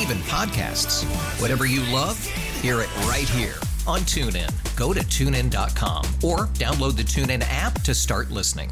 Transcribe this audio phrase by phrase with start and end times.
[0.00, 1.04] Even podcasts.
[1.40, 2.22] Whatever you love,
[2.60, 3.54] hear it right here
[3.86, 4.50] on TuneIn.
[4.76, 8.70] Go to tunein.com or download the TuneIn app to start listening.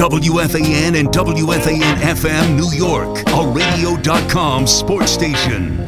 [0.00, 5.84] WFAN and WFAN FM New York, a radio.com sports station.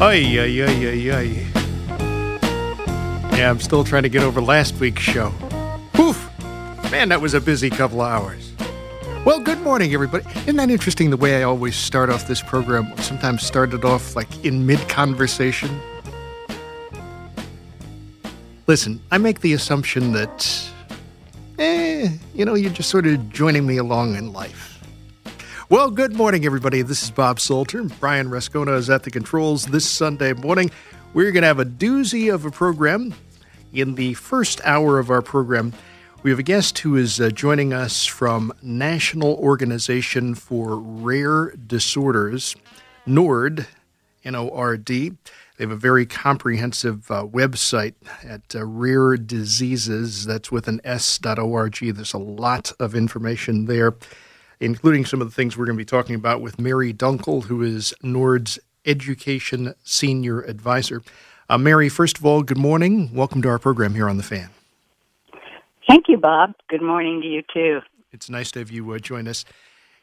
[0.00, 1.46] Ay, ay, ay, ay, ay.
[3.36, 5.32] Yeah, I'm still trying to get over last week's show.
[5.92, 6.30] Poof!
[6.92, 8.52] Man, that was a busy couple of hours.
[9.24, 10.24] Well, good morning, everybody.
[10.42, 12.96] Isn't that interesting the way I always start off this program?
[12.98, 15.80] Sometimes started off like in mid conversation.
[18.68, 20.70] Listen, I make the assumption that,
[21.58, 24.77] eh, you know, you're just sort of joining me along in life.
[25.70, 26.80] Well, good morning, everybody.
[26.80, 27.82] This is Bob Salter.
[27.82, 30.70] Brian Rascona is at the controls this Sunday morning.
[31.12, 33.14] We're going to have a doozy of a program.
[33.74, 35.74] In the first hour of our program,
[36.22, 42.56] we have a guest who is uh, joining us from National Organization for Rare Disorders,
[43.04, 43.66] NORD,
[44.24, 45.10] N O R D.
[45.58, 47.92] They have a very comprehensive uh, website
[48.24, 50.24] at uh, Rare Diseases.
[50.24, 51.76] That's with an S.org.
[51.78, 53.94] There's a lot of information there
[54.60, 57.62] including some of the things we're going to be talking about with Mary Dunkle, who
[57.62, 61.02] is NORD's Education Senior Advisor.
[61.48, 63.14] Uh, Mary, first of all, good morning.
[63.14, 64.50] Welcome to our program here on The Fan.
[65.88, 66.54] Thank you, Bob.
[66.68, 67.80] Good morning to you, too.
[68.12, 69.44] It's nice to have you uh, join us.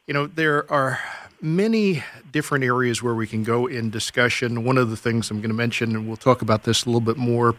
[0.07, 0.99] You know, there are
[1.41, 4.63] many different areas where we can go in discussion.
[4.63, 7.01] One of the things I'm going to mention, and we'll talk about this a little
[7.01, 7.55] bit more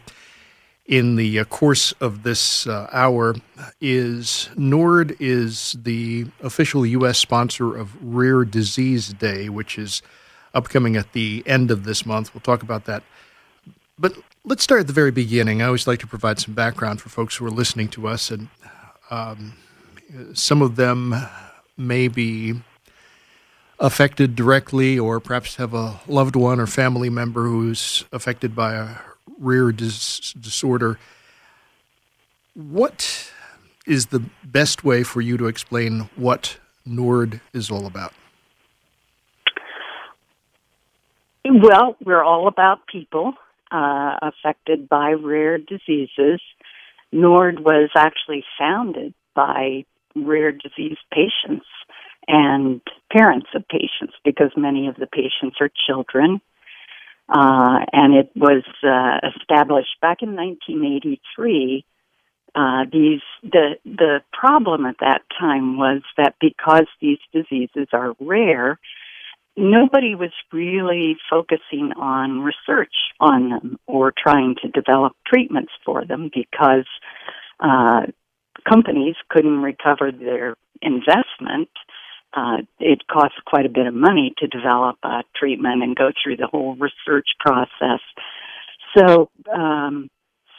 [0.86, 3.34] in the uh, course of this uh, hour
[3.80, 7.18] is NORD is the official U.S.
[7.18, 10.02] sponsor of Rare Disease Day, which is
[10.54, 12.32] upcoming at the end of this month.
[12.34, 13.02] We'll talk about that.
[13.98, 15.60] But let's start at the very beginning.
[15.60, 18.48] I always like to provide some background for folks who are listening to us, and
[19.10, 19.54] um,
[20.34, 21.14] some of them
[21.76, 22.54] may be
[23.78, 28.88] affected directly or perhaps have a loved one or family member who's affected by a
[29.38, 30.98] rare dis- disorder.
[32.54, 33.32] What
[33.86, 38.12] is the best way for you to explain what NORD is all about?
[41.44, 43.34] Well, we're all about people
[43.70, 46.40] uh, affected by rare diseases.
[47.12, 49.84] NORD was actually founded by
[50.16, 51.66] rare disease patients
[52.26, 52.80] and
[53.12, 56.40] parents of patients because many of the patients are children
[57.28, 61.84] uh, and it was uh, established back in 1983.
[62.54, 68.78] Uh, these the the problem at that time was that because these diseases are rare,
[69.56, 76.30] nobody was really focusing on research on them or trying to develop treatments for them
[76.34, 76.86] because
[77.60, 78.02] uh,
[78.68, 81.68] companies couldn't recover their investment
[82.34, 86.36] uh, it costs quite a bit of money to develop a treatment and go through
[86.36, 88.00] the whole research process.
[88.96, 90.10] So, um,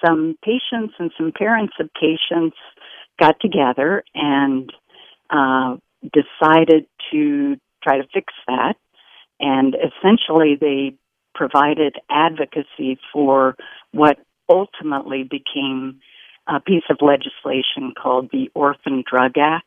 [0.06, 2.56] some patients and some parents of patients
[3.19, 4.72] got together and
[5.30, 8.75] uh, decided to try to fix that.
[9.40, 10.96] And essentially, they
[11.34, 13.56] provided advocacy for
[13.92, 14.18] what
[14.50, 16.00] ultimately became
[16.48, 19.66] a piece of legislation called the Orphan Drug Act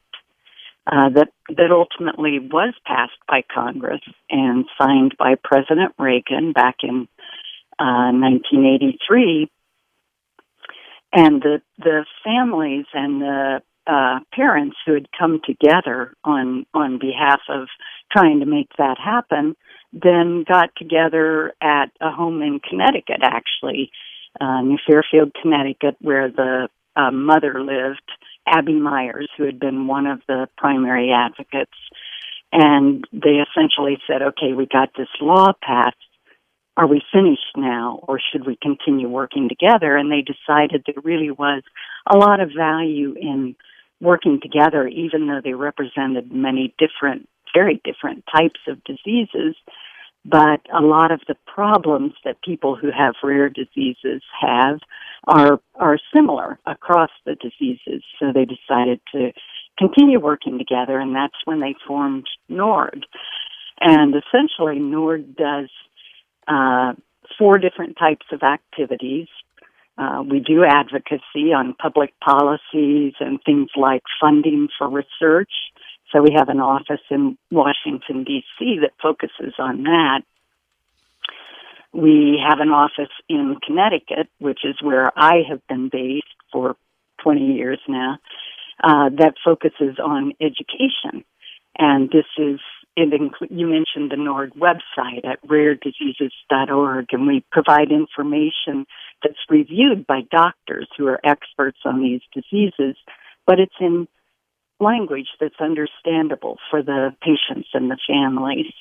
[0.86, 7.08] uh, that that ultimately was passed by Congress and signed by President Reagan back in
[7.78, 9.50] uh, 1983.
[11.12, 17.40] And the the families and the uh, parents who had come together on on behalf
[17.48, 17.68] of
[18.12, 19.56] trying to make that happen
[19.92, 23.90] then got together at a home in Connecticut, actually,
[24.40, 28.08] uh, near Fairfield, Connecticut, where the uh, mother lived,
[28.50, 31.76] Abbey Meyers, who had been one of the primary advocates.
[32.52, 35.96] And they essentially said, okay, we got this law passed.
[36.76, 39.96] Are we finished now, or should we continue working together?
[39.96, 41.62] And they decided there really was
[42.10, 43.54] a lot of value in
[44.00, 49.56] working together, even though they represented many different, very different types of diseases.
[50.24, 54.80] But a lot of the problems that people who have rare diseases have
[55.26, 58.02] are are similar across the diseases.
[58.18, 59.32] So they decided to
[59.78, 63.06] continue working together, and that's when they formed NORD.
[63.80, 65.70] And essentially, NORD does
[66.46, 66.92] uh,
[67.38, 69.28] four different types of activities.
[69.96, 75.52] Uh, we do advocacy on public policies and things like funding for research.
[76.12, 78.78] So we have an office in Washington, D.C.
[78.82, 80.22] that focuses on that.
[81.92, 86.76] We have an office in Connecticut, which is where I have been based for
[87.22, 88.18] 20 years now,
[88.82, 91.24] uh, that focuses on education.
[91.78, 92.60] And this is,
[92.96, 98.86] it you mentioned the NORD website at rarediseases.org, and we provide information
[99.22, 102.96] that's reviewed by doctors who are experts on these diseases,
[103.46, 104.08] but it's in
[104.80, 108.72] language that's understandable for the patients and the families.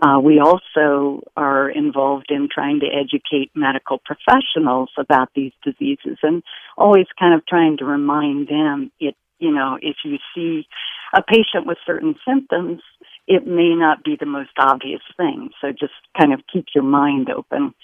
[0.00, 6.42] Uh, we also are involved in trying to educate medical professionals about these diseases and
[6.78, 10.66] always kind of trying to remind them it, you know, if you see
[11.14, 12.80] a patient with certain symptoms,
[13.28, 15.50] it may not be the most obvious thing.
[15.60, 17.74] So just kind of keep your mind open.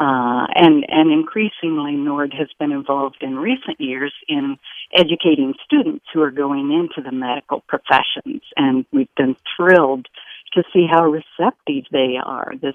[0.00, 4.58] Uh, and, and increasingly, NORD has been involved in recent years in
[4.92, 8.42] educating students who are going into the medical professions.
[8.56, 10.08] And we've been thrilled
[10.54, 12.54] to see how receptive they are.
[12.60, 12.74] This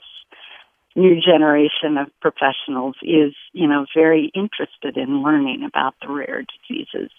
[0.96, 7.12] new generation of professionals is, you know, very interested in learning about the rare diseases.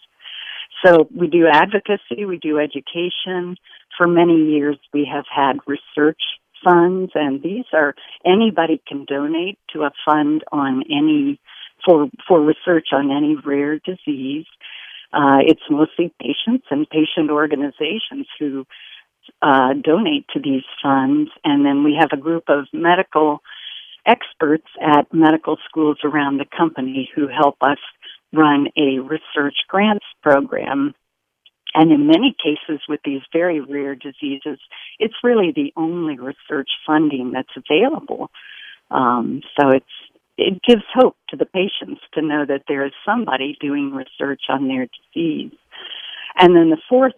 [0.85, 3.56] So we do advocacy, we do education.
[3.99, 6.23] For many years, we have had research
[6.65, 11.41] funds, and these are anybody can donate to a fund on any
[11.85, 14.47] for for research on any rare disease.
[15.12, 18.65] Uh, it's mostly patients and patient organizations who
[19.43, 23.41] uh, donate to these funds, and then we have a group of medical
[24.07, 27.79] experts at medical schools around the company who help us
[28.33, 30.95] run a research grants program.
[31.75, 34.58] And in many cases with these very rare diseases,
[34.99, 38.31] it's really the only research funding that's available.
[38.90, 39.87] Um, so it's
[40.37, 44.69] it gives hope to the patients to know that there is somebody doing research on
[44.69, 45.52] their disease.
[46.37, 47.12] And then the fourth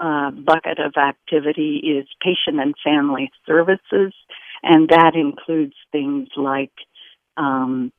[0.00, 4.14] uh, bucket of activity is patient and family services,
[4.62, 6.72] and that includes things like
[7.36, 7.92] um,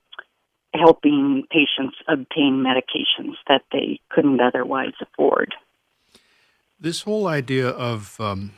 [0.74, 5.54] helping patients obtain medications that they couldn't otherwise afford.
[6.81, 8.54] This whole idea of um,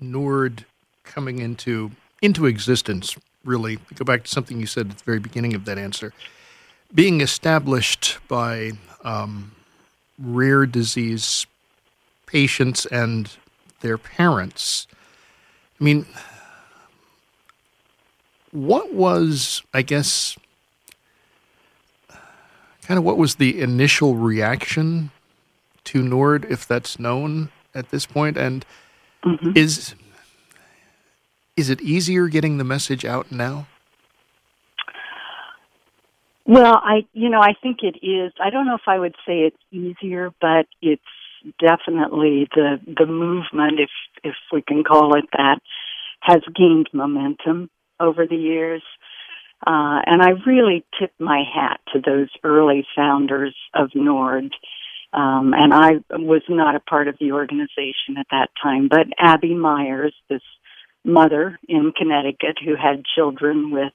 [0.00, 0.64] NORD
[1.04, 1.90] coming into
[2.22, 3.14] into existence,
[3.44, 6.14] really, go back to something you said at the very beginning of that answer,
[6.94, 8.72] being established by
[9.04, 9.52] um,
[10.18, 11.46] rare disease
[12.24, 13.36] patients and
[13.82, 14.86] their parents.
[15.78, 16.06] I mean,
[18.50, 20.38] what was, I guess,
[22.80, 25.10] kind of what was the initial reaction
[25.86, 28.36] to Nord, if that's known at this point?
[28.36, 28.64] And
[29.24, 29.52] mm-hmm.
[29.54, 29.94] is
[31.56, 33.66] is it easier getting the message out now?
[36.44, 38.32] Well, I, you know, I think it is.
[38.40, 41.02] I don't know if I would say it's easier, but it's
[41.60, 43.90] definitely the the movement, if
[44.22, 45.58] if we can call it that,
[46.20, 48.82] has gained momentum over the years.
[49.66, 54.54] Uh, and I really tip my hat to those early founders of Nord.
[55.12, 59.54] Um, and I was not a part of the organization at that time, but Abbey
[59.54, 60.42] Meyers, this
[61.04, 63.92] mother in Connecticut who had children with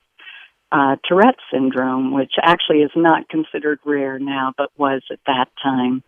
[0.72, 6.04] uh, Tourette syndrome, which actually is not considered rare now, but was at that time.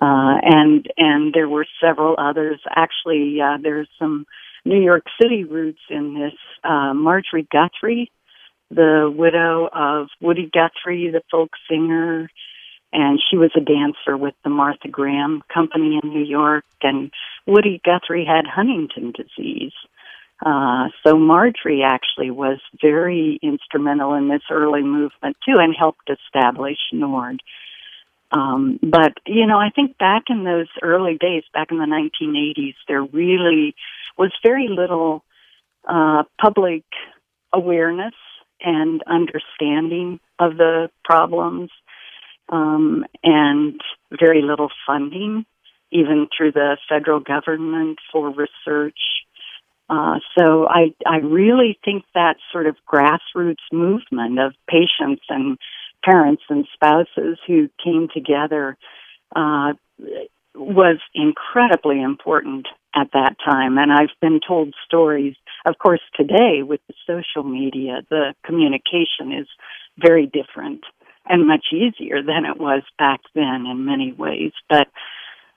[0.00, 2.58] Uh, and and there were several others.
[2.74, 4.24] Actually, uh, there's some
[4.64, 6.32] New York City roots in this.
[6.64, 8.10] Uh, Marjorie Guthrie,
[8.70, 12.30] the widow of Woody Guthrie, the folk singer,
[12.92, 16.64] and she was a dancer with the Martha Graham Company in New York.
[16.82, 17.10] And
[17.46, 19.72] Woody Guthrie had Huntington disease.
[20.44, 26.78] Uh, so Marjorie actually was very instrumental in this early movement too and helped establish
[26.92, 27.40] NORD.
[28.32, 32.74] Um, but, you know, I think back in those early days, back in the 1980s,
[32.88, 33.74] there really
[34.16, 35.24] was very little
[35.86, 36.84] uh, public
[37.52, 38.14] awareness
[38.60, 41.70] and understanding of the problems,
[42.50, 43.80] um, and
[44.18, 45.46] very little funding,
[45.92, 48.98] even through the federal government for research.
[49.88, 55.58] Uh, so I, I really think that sort of grassroots movement of patients and
[56.04, 58.76] parents and spouses who came together
[59.34, 59.72] uh,
[60.54, 63.78] was incredibly important at that time.
[63.78, 65.34] And I've been told stories.
[65.66, 69.46] Of course, today with the social media, the communication is
[69.98, 70.82] very different
[71.28, 74.52] and much easier than it was back then in many ways.
[74.68, 74.88] But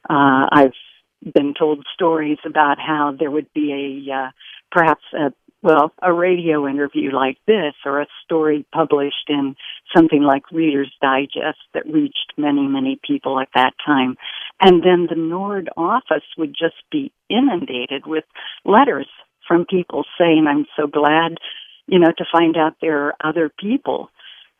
[0.09, 0.73] uh, I've
[1.33, 4.31] been told stories about how there would be a uh,
[4.71, 5.31] perhaps a
[5.63, 9.55] well, a radio interview like this or a story published in
[9.95, 14.17] something like Reader's Digest that reached many, many people at that time.
[14.59, 18.25] And then the NORD office would just be inundated with
[18.65, 19.07] letters
[19.47, 21.37] from people saying, I'm so glad,
[21.87, 24.09] you know, to find out there are other people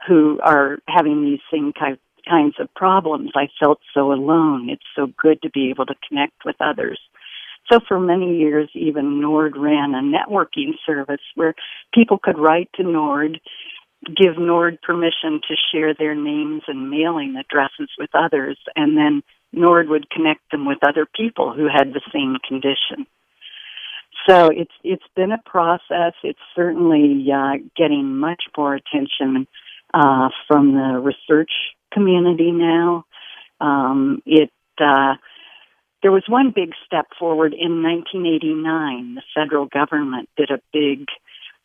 [0.07, 3.31] who are having these same kinds of problems.
[3.35, 4.69] I felt so alone.
[4.69, 6.99] It's so good to be able to connect with others.
[7.71, 11.55] So for many years, even Nord ran a networking service where
[11.93, 13.39] people could write to Nord,
[14.05, 19.87] give Nord permission to share their names and mailing addresses with others, and then Nord
[19.87, 23.07] would connect them with other people who had the same condition.
[24.27, 26.13] So it's it's been a process.
[26.23, 29.47] It's certainly uh, getting much more attention
[29.93, 31.51] uh, from the research
[31.93, 33.05] community now.
[33.61, 35.15] Um, it uh,
[36.01, 39.15] there was one big step forward in 1989.
[39.15, 41.07] The federal government did a big,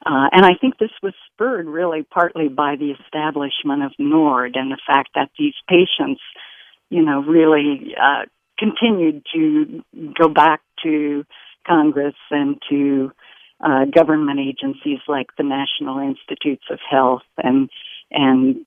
[0.06, 4.70] uh, and I think this was spurred really partly by the establishment of NORD and
[4.70, 6.20] the fact that these patients,
[6.88, 8.26] you know, really uh,
[8.58, 9.82] continued to
[10.16, 11.25] go back to
[11.66, 13.11] Congress and to
[13.61, 17.68] uh, government agencies like the National Institutes of Health and
[18.10, 18.64] and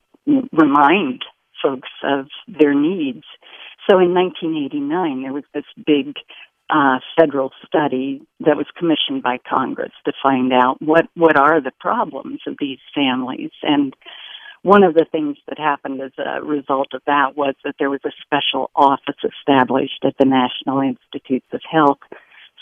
[0.52, 1.24] remind
[1.62, 3.24] folks of their needs.
[3.90, 6.16] So in 1989, there was this big
[6.70, 11.74] uh, federal study that was commissioned by Congress to find out what what are the
[11.80, 13.52] problems of these families.
[13.62, 13.94] And
[14.64, 18.02] one of the things that happened as a result of that was that there was
[18.06, 22.00] a special office established at the National Institutes of Health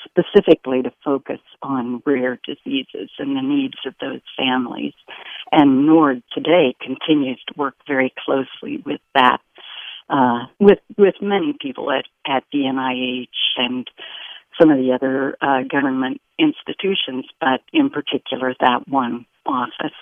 [0.06, 4.94] specifically to focus on rare diseases and the needs of those families.
[5.51, 9.39] And NORD today continues to work very closely with that
[10.10, 13.27] uh, with with many people at at the NIH
[13.58, 13.88] and
[14.60, 19.96] some of the other uh, government institutions, but in particular that one office.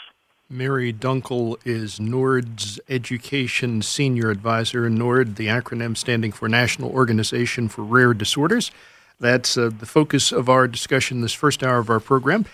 [0.49, 4.89] Mary Dunkle is NORD's Education Senior Advisor.
[4.89, 8.71] NORD, the acronym standing for National Organization for Rare Disorders.
[9.19, 12.45] That's uh, the focus of our discussion this first hour of our program.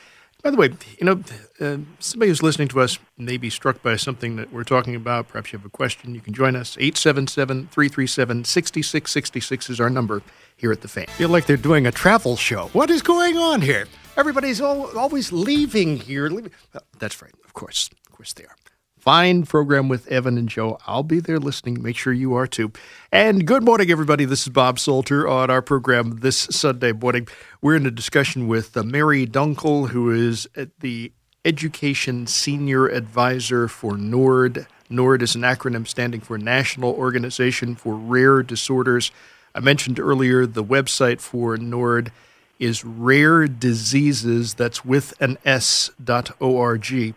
[0.43, 1.23] By the way, you know,
[1.61, 5.29] uh, somebody who's listening to us may be struck by something that we're talking about.
[5.29, 6.13] Perhaps you have a question.
[6.13, 6.75] You can join us.
[6.77, 10.21] 877 337 6666 is our number
[10.57, 11.05] here at The Fan.
[11.07, 12.67] Feel like they're doing a travel show.
[12.73, 13.87] What is going on here?
[14.17, 16.27] Everybody's all, always leaving here.
[16.27, 16.51] Leaving.
[16.99, 17.33] that's right.
[17.45, 17.89] Of course.
[18.05, 18.55] Of course they are.
[19.03, 20.77] Fine program with Evan and Joe.
[20.87, 21.83] I'll be there listening.
[21.83, 22.71] Make sure you are too.
[23.11, 24.23] And good morning, everybody.
[24.23, 27.27] This is Bob Salter on our program this Sunday morning.
[27.61, 30.47] We're in a discussion with uh, Mary Dunkle, who is
[30.79, 31.11] the
[31.43, 34.67] Education Senior Advisor for NORD.
[34.89, 39.11] NORD is an acronym standing for National Organization for Rare Disorders.
[39.53, 42.09] I mentioned earlier the website for NORD
[42.57, 47.13] is rare diseases, that's with an S dot org.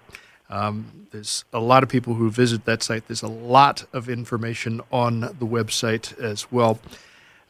[0.48, 3.08] Um, there's a lot of people who visit that site.
[3.08, 6.78] There's a lot of information on the website as well.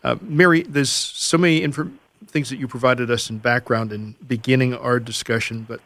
[0.04, 1.90] Uh, Mary, there's so many inf-
[2.28, 5.80] things that you provided us in background in beginning our discussion, but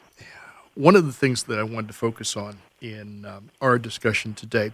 [0.74, 4.72] one of the things that I wanted to focus on in um, our discussion today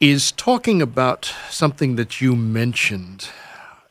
[0.00, 3.28] is talking about something that you mentioned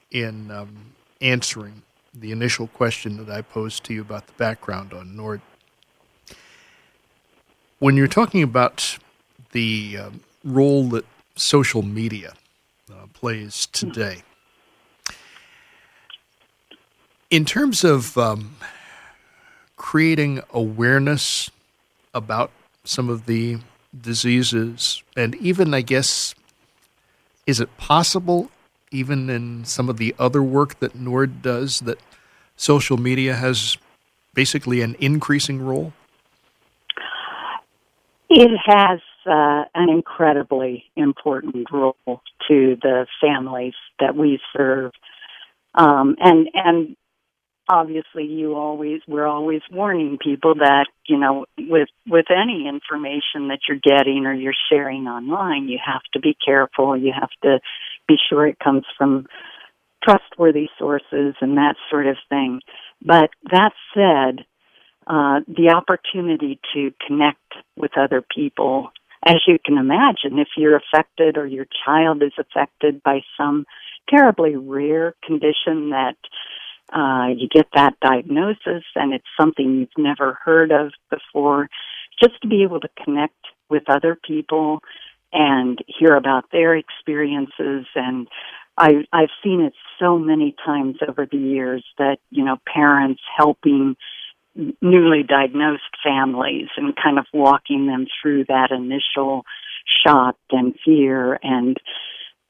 [0.10, 5.16] in um, answering the initial question that I posed to you about the background on
[5.16, 5.42] Nord
[7.80, 8.98] when you're talking about
[9.52, 11.06] the um, role that
[11.36, 12.34] social media
[12.92, 14.22] uh, plays today,
[17.30, 18.56] in terms of um,
[19.78, 21.50] creating awareness
[22.14, 22.52] about
[22.84, 23.58] some of the
[24.00, 26.36] diseases, and even, I guess,
[27.48, 28.52] is it possible,
[28.92, 32.00] even in some of the other work that NORD does, that
[32.58, 33.78] social media has
[34.34, 35.94] basically an increasing role?
[38.30, 44.92] It has uh, an incredibly important role to the families that we serve,
[45.74, 46.96] um, and and
[47.68, 53.60] obviously you always we're always warning people that you know with with any information that
[53.68, 56.98] you're getting or you're sharing online you have to be careful.
[56.98, 57.60] You have to
[58.08, 59.28] be sure it comes from
[60.04, 62.62] trustworthy sources and that sort of thing.
[63.02, 64.46] But that said
[65.10, 68.92] uh, the opportunity to connect with other people.
[69.26, 73.66] As you can imagine if you're affected or your child is affected by some
[74.08, 76.16] terribly rare condition that
[76.94, 81.70] uh, you get that diagnosis and it's something you've never heard of before,
[82.22, 83.34] just to be able to connect
[83.70, 84.80] with other people
[85.34, 87.86] and hear about their experiences.
[87.96, 88.28] And
[88.78, 93.96] I, I've seen it so many times over the years that, you know, parents helping
[94.56, 99.44] newly diagnosed families and kind of walking them through that initial
[100.06, 101.78] shock and fear and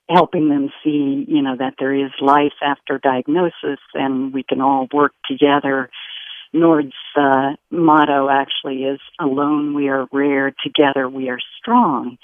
[0.09, 4.87] helping them see, you know, that there is life after diagnosis and we can all
[4.91, 5.89] work together.
[6.51, 12.17] Nord's uh, motto actually is alone we are rare, together we are strong.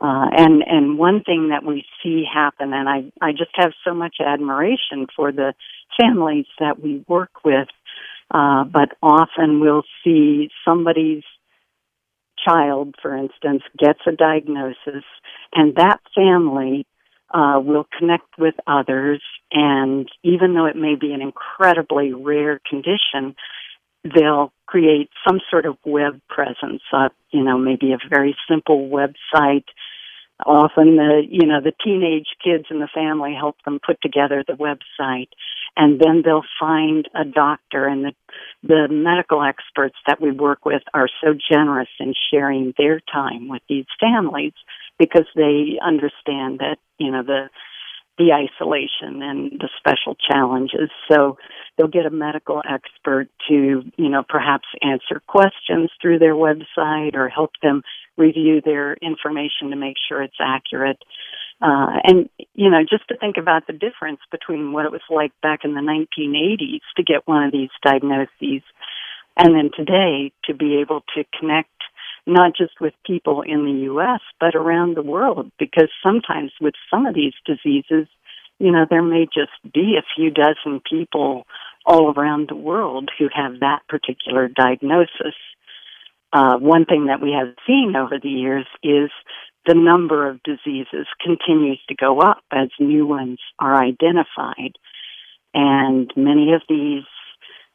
[0.00, 3.94] Uh, and and one thing that we see happen, and I I just have so
[3.94, 5.54] much admiration for the
[6.00, 7.66] families that we work with,
[8.30, 11.24] uh, but often we'll see somebody's
[12.44, 15.04] child, for instance, gets a diagnosis,
[15.52, 16.86] and that family
[17.32, 23.34] uh, will connect with others, and even though it may be an incredibly rare condition,
[24.04, 29.64] they'll create some sort of web presence, uh, you know, maybe a very simple website.
[30.46, 34.52] Often the, you know, the teenage kids in the family help them put together the
[34.52, 35.28] website
[35.76, 38.12] and then they'll find a doctor and the,
[38.62, 43.62] the medical experts that we work with are so generous in sharing their time with
[43.68, 44.54] these families
[44.98, 47.48] because they understand that you know the
[48.18, 50.90] the isolation and the special challenges.
[51.10, 51.38] So
[51.76, 57.28] they'll get a medical expert to, you know, perhaps answer questions through their website or
[57.28, 57.82] help them
[58.16, 60.98] review their information to make sure it's accurate.
[61.60, 65.32] Uh, and, you know, just to think about the difference between what it was like
[65.42, 68.62] back in the 1980s to get one of these diagnoses
[69.36, 71.70] and then today to be able to connect
[72.26, 77.06] not just with people in the U.S., but around the world, because sometimes with some
[77.06, 78.06] of these diseases,
[78.58, 81.46] you know, there may just be a few dozen people
[81.86, 85.34] all around the world who have that particular diagnosis.
[86.32, 89.10] Uh, one thing that we have seen over the years is
[89.66, 94.72] the number of diseases continues to go up as new ones are identified.
[95.54, 97.04] And many of these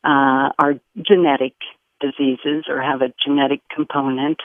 [0.03, 1.53] uh, are genetic
[1.99, 4.37] diseases or have a genetic component.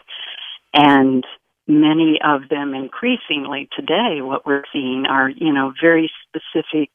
[0.72, 1.24] And
[1.66, 6.90] many of them increasingly today, what we're seeing are, you know, very specific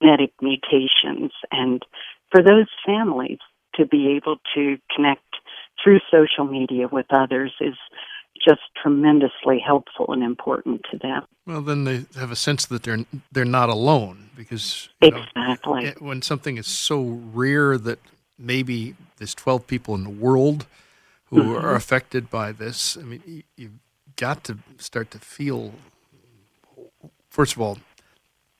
[0.00, 1.32] genetic mutations.
[1.50, 1.82] And
[2.30, 3.38] for those families
[3.76, 5.22] to be able to connect
[5.84, 7.74] through social media with others is
[8.44, 11.22] just tremendously helpful and important to them.
[11.46, 16.22] Well, then they have a sense that they're they're not alone because exactly know, when
[16.22, 18.00] something is so rare that
[18.38, 20.66] maybe there's 12 people in the world
[21.26, 21.64] who mm-hmm.
[21.64, 22.96] are affected by this.
[22.96, 23.72] I mean, you, have
[24.16, 25.72] got to start to feel,
[27.28, 27.78] first of all,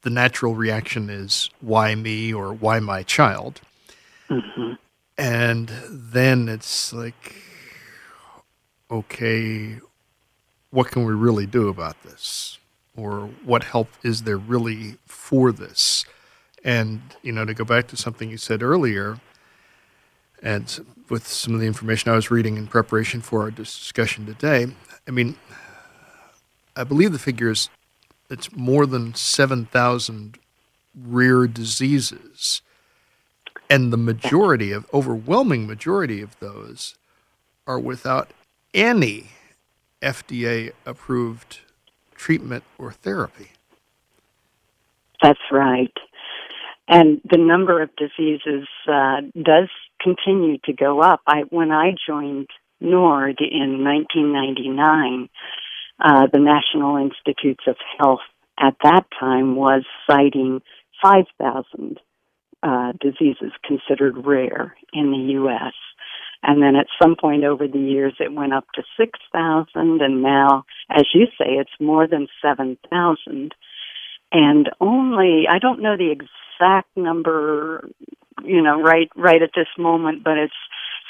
[0.02, 3.60] the natural reaction is why me or why my child?
[4.28, 4.74] Mm-hmm.
[5.16, 7.34] And then it's like,
[8.90, 9.78] okay,
[10.70, 12.58] what can we really do about this?
[12.96, 16.04] Or what help is there really for this?
[16.64, 19.20] And, you know, to go back to something you said earlier,
[20.42, 24.66] and with some of the information I was reading in preparation for our discussion today,
[25.06, 25.36] I mean,
[26.76, 27.68] I believe the figure is
[28.30, 30.38] it's more than 7,000
[31.06, 32.62] rare diseases.
[33.70, 36.96] And the majority of, overwhelming majority of those
[37.66, 38.30] are without
[38.72, 39.30] any
[40.02, 41.60] FDA approved
[42.14, 43.52] treatment or therapy.
[45.22, 45.92] That's right.
[46.86, 51.22] And the number of diseases uh, does continue to go up.
[51.26, 52.48] I, when I joined
[52.80, 55.28] NORD in 1999,
[55.98, 58.20] uh, the National Institutes of Health
[58.58, 60.60] at that time was citing
[61.02, 61.98] 5,000
[62.64, 65.74] uh, diseases considered rare in the U.S.
[66.42, 70.64] And then at some point over the years, it went up to 6,000, and now,
[70.90, 73.54] as you say, it's more than 7,000.
[74.32, 77.88] And only, I don't know the exact number
[78.42, 80.54] you know, right right at this moment, but it's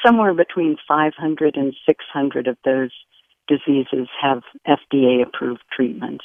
[0.04, 2.90] somewhere between 500 and 600 of those
[3.48, 6.24] diseases have FDA approved treatments.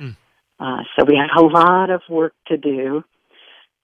[0.00, 0.16] Mm.
[0.58, 3.04] Uh, so we have a lot of work to do.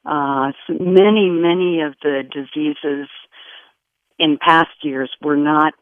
[0.07, 3.09] Uh, many, many of the diseases
[4.19, 5.75] in past years were not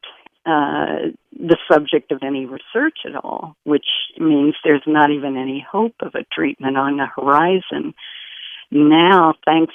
[0.47, 3.87] uh, the subject of any research at all, which
[4.19, 7.95] means there's not even any hope of a treatment on the horizon.
[8.71, 9.75] Now, thanks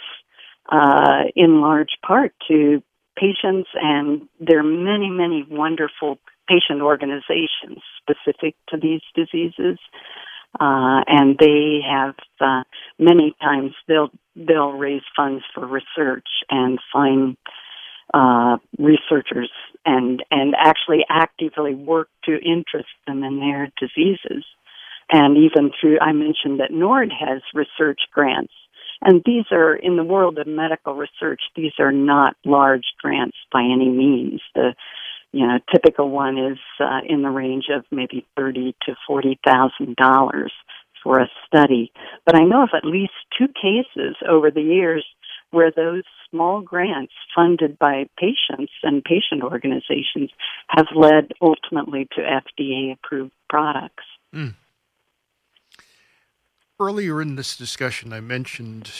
[0.72, 2.82] uh, in large part to
[3.18, 9.78] patients and there are many, many wonderful patient organizations specific to these diseases.
[10.60, 12.64] Uh, and they have uh,
[12.98, 14.10] many times they'll
[14.48, 17.38] they'll raise funds for research and find
[18.14, 19.52] uh, researchers
[19.86, 24.46] and and actually actively work to interest them in their diseases.
[25.12, 28.54] And even through I mentioned that NORD has research grants
[29.02, 33.62] and these are, in the world of medical research, these are not large grants by
[33.62, 34.42] any means.
[34.56, 34.76] The,
[35.32, 39.96] you know, typical one is uh, in the range of maybe thirty to forty thousand
[39.96, 40.52] dollars
[41.04, 41.92] for a study.
[42.26, 45.06] But I know of at least two cases over the years
[45.52, 50.30] where those small grants funded by patients and patient organizations
[50.68, 54.04] have led ultimately to FDA approved products.
[54.34, 54.54] Mm.
[56.80, 58.92] Earlier in this discussion, I mentioned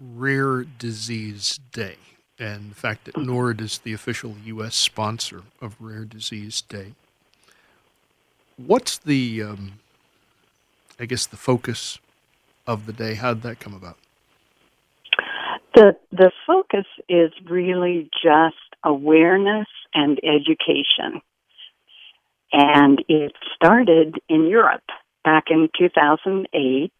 [0.00, 1.96] Rare Disease Day
[2.38, 4.76] and the fact that NORD is the official U.S.
[4.76, 6.92] sponsor of Rare Disease Day.
[8.56, 9.72] What's the, um,
[10.98, 11.98] I guess, the focus
[12.66, 13.14] of the day?
[13.14, 13.96] How did that come about?
[15.74, 21.20] The the focus is really just awareness and education,
[22.52, 24.82] and it started in Europe
[25.28, 26.92] back in 2008,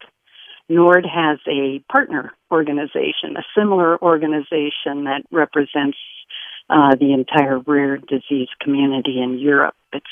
[0.69, 5.97] NORD has a partner organization, a similar organization that represents
[6.69, 9.73] uh, the entire rare disease community in Europe.
[9.91, 10.05] It's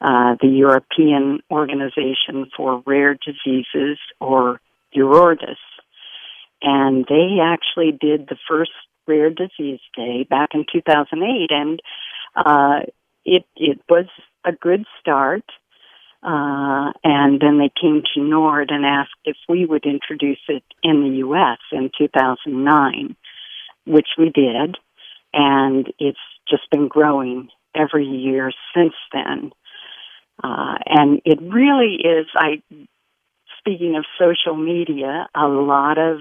[0.00, 4.60] uh, the European Organization for Rare Diseases, or
[4.94, 5.58] EURORDIS.
[6.62, 8.72] And they actually did the first
[9.06, 11.80] Rare Disease Day back in 2008, and
[12.34, 12.80] uh,
[13.24, 14.06] it it was
[14.44, 15.44] a good start.
[16.22, 21.02] Uh, and then they came to NORD and asked if we would introduce it in
[21.02, 21.58] the U.S.
[21.70, 23.14] in 2009,
[23.84, 24.78] which we did.
[25.34, 26.16] And it's
[26.48, 29.52] just been growing every year since then.
[30.42, 32.62] Uh, and it really is, I,
[33.58, 36.18] speaking of social media, a lot of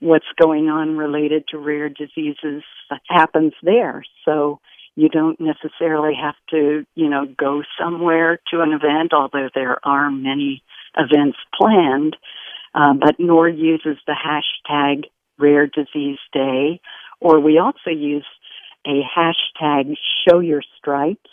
[0.00, 2.62] what's going on related to rare diseases
[3.08, 4.04] happens there.
[4.24, 4.60] So,
[4.96, 10.10] you don't necessarily have to, you know, go somewhere to an event, although there are
[10.10, 10.62] many
[10.96, 12.16] events planned.
[12.74, 15.04] Uh, but NORD uses the hashtag
[15.38, 16.80] Rare Disease Day,
[17.20, 18.26] or we also use
[18.86, 19.96] a hashtag
[20.28, 21.30] Show Your Stripes.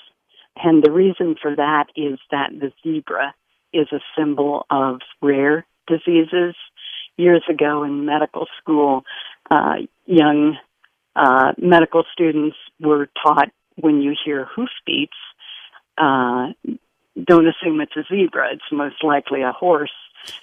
[0.56, 3.34] And the reason for that is that the zebra
[3.74, 6.56] is a symbol of rare diseases.
[7.18, 9.04] Years ago in medical school,
[9.50, 10.58] uh, young
[11.16, 15.18] uh, medical students were taught when you hear hoofbeats,
[15.98, 16.48] uh,
[17.22, 18.54] don't assume it's a zebra.
[18.54, 19.92] It's most likely a horse.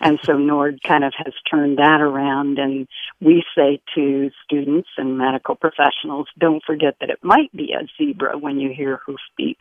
[0.00, 2.88] And so NORD kind of has turned that around and
[3.20, 8.37] we say to students and medical professionals, don't forget that it might be a zebra
[8.38, 9.61] when you hear hoofbeats.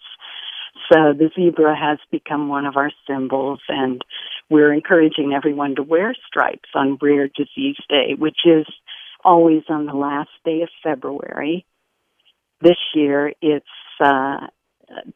[0.92, 4.02] So the zebra has become one of our symbols and
[4.50, 8.66] we're encouraging everyone to wear stripes on Rare Disease Day, which is
[9.24, 11.66] always on the last day of February.
[12.62, 13.66] This year it's
[14.00, 14.48] uh,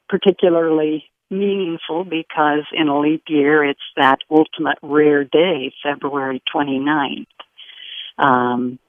[0.10, 7.26] particularly meaningful because in a leap year it's that ultimate rare day, February 29th.
[8.18, 8.80] Um,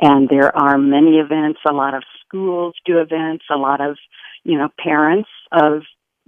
[0.00, 3.96] and there are many events, a lot of schools do events, a lot of,
[4.44, 5.82] you know, parents of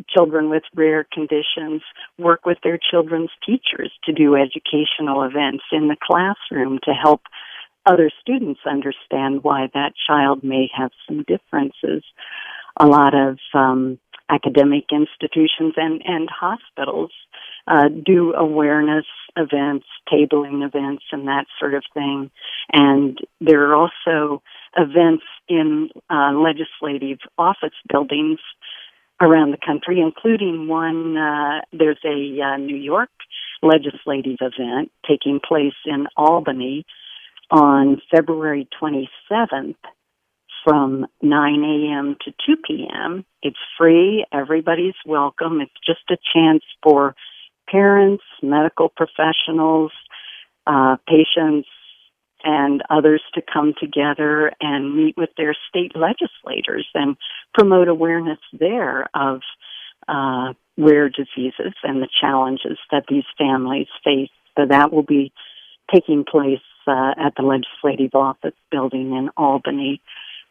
[0.09, 1.83] children with rare conditions
[2.19, 7.21] work with their children's teachers to do educational events in the classroom to help
[7.87, 12.03] other students understand why that child may have some differences.
[12.79, 13.99] A lot of um,
[14.31, 17.11] academic institutions and, and hospitals
[17.67, 22.31] uh, do awareness events, tabling events, and that sort of thing.
[22.73, 24.43] And there are also
[24.77, 28.39] events in uh, legislative office buildings
[29.21, 33.11] around the country, including one, uh, there's a uh, New York
[33.63, 36.87] legislative event taking place in Albany
[37.51, 39.77] on February 27th
[40.65, 42.17] from 9 a.m.
[42.25, 43.25] to 2 p.m.
[43.43, 44.25] It's free.
[44.33, 45.61] Everybody's welcome.
[45.61, 47.15] It's just a chance for
[47.69, 49.93] parents, medical professionals,
[50.67, 51.69] uh, patients,
[52.43, 57.17] and others to come together and meet with their state legislators and
[57.55, 59.41] promote awareness there of
[60.09, 64.31] uh, rare diseases and the challenges that these families face.
[64.57, 65.33] So that will be
[65.93, 70.01] taking place uh, at the Legislative Office Building in Albany.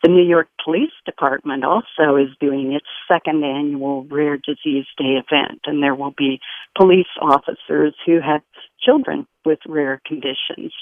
[0.02, 5.62] The New York Police Department also is doing its second annual Rare Disease Day event,
[5.66, 6.40] and there will be
[6.78, 8.42] police officers who have
[8.82, 10.74] children with rare conditions,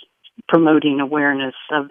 [0.48, 1.90] promoting awareness of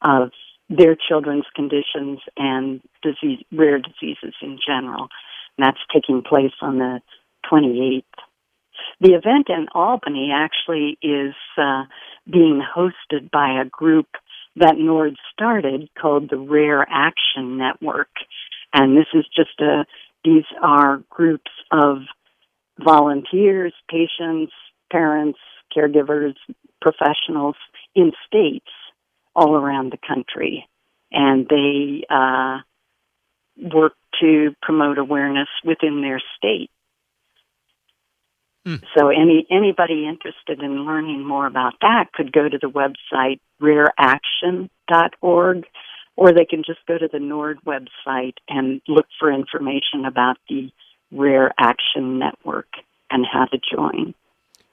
[0.00, 0.30] of
[0.68, 5.08] their children's conditions and disease, rare diseases in general.
[5.56, 7.00] And that's taking place on the
[7.50, 8.04] 28th.
[9.00, 11.84] The event in Albany actually is uh,
[12.30, 14.06] being hosted by a group
[14.56, 18.10] that NORD started called the Rare Action Network.
[18.72, 19.84] And this is just a,
[20.24, 21.98] these are groups of
[22.78, 24.52] volunteers, patients,
[24.90, 25.38] parents,
[25.76, 26.34] caregivers,
[26.80, 27.56] professionals
[27.94, 28.70] in states
[29.34, 30.68] all around the country.
[31.10, 32.58] And they uh,
[33.56, 36.70] work to promote awareness within their state.
[38.64, 38.76] Hmm.
[38.96, 45.66] So any anybody interested in learning more about that could go to the website rareaction.org
[46.16, 50.70] or they can just go to the NORD website and look for information about the
[51.10, 52.68] Rare Action Network
[53.10, 54.14] and how to join.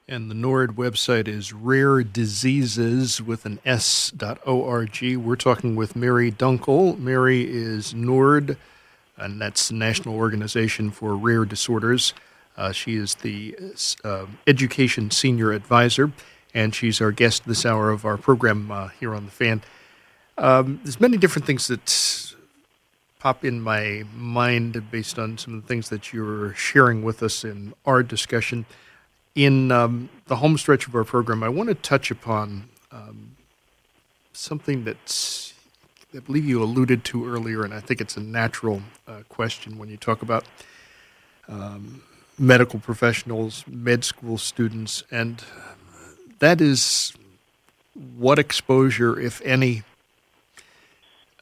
[0.06, 4.98] And the NORD website is rare diseases with an S dot org.
[5.02, 6.98] We're talking with Mary Dunkle.
[6.98, 8.56] Mary is NORD,
[9.16, 12.12] and that's the National Organization for Rare Disorders.
[12.60, 13.56] Uh, she is the
[14.04, 16.12] uh, Education Senior Advisor,
[16.52, 19.62] and she's our guest this hour of our program uh, here on The Fan.
[20.36, 22.36] Um, there's many different things that
[23.18, 27.44] pop in my mind based on some of the things that you're sharing with us
[27.44, 28.66] in our discussion.
[29.34, 33.36] In um, the home stretch of our program, I want to touch upon um,
[34.34, 35.54] something that's
[36.14, 39.88] I believe you alluded to earlier, and I think it's a natural uh, question when
[39.88, 40.44] you talk about
[41.48, 42.02] um,
[42.40, 45.44] medical professionals, med school students, and
[46.38, 47.12] that is
[48.16, 49.82] what exposure, if any,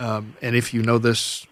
[0.00, 1.46] um, and if you know this,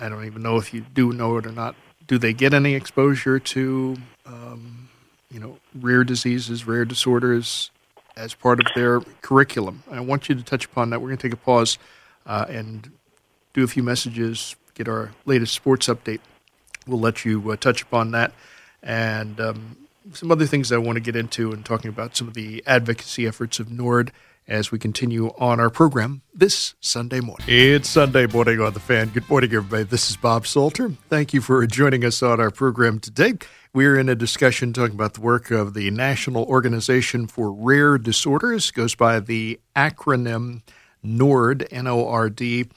[0.00, 1.76] I don't even know if you do know it or not.
[2.08, 4.88] Do they get any exposure to, um,
[5.30, 7.70] you know, rare diseases, rare disorders
[8.16, 9.84] as part of their curriculum?
[9.90, 11.00] I want you to touch upon that.
[11.00, 11.78] We're going to take a pause
[12.26, 12.90] uh, and
[13.54, 16.20] do a few messages, get our latest sports update.
[16.84, 18.32] We'll let you uh, touch upon that
[18.86, 19.76] and um,
[20.12, 23.26] some other things I want to get into and talking about some of the advocacy
[23.26, 24.12] efforts of NORD
[24.48, 27.44] as we continue on our program this Sunday morning.
[27.48, 29.08] It's Sunday morning on The Fan.
[29.08, 29.82] Good morning, everybody.
[29.82, 30.90] This is Bob Salter.
[31.08, 33.34] Thank you for joining us on our program today.
[33.74, 38.70] We're in a discussion talking about the work of the National Organization for Rare Disorders,
[38.70, 40.62] goes by the acronym
[41.02, 42.68] NORD, N O R D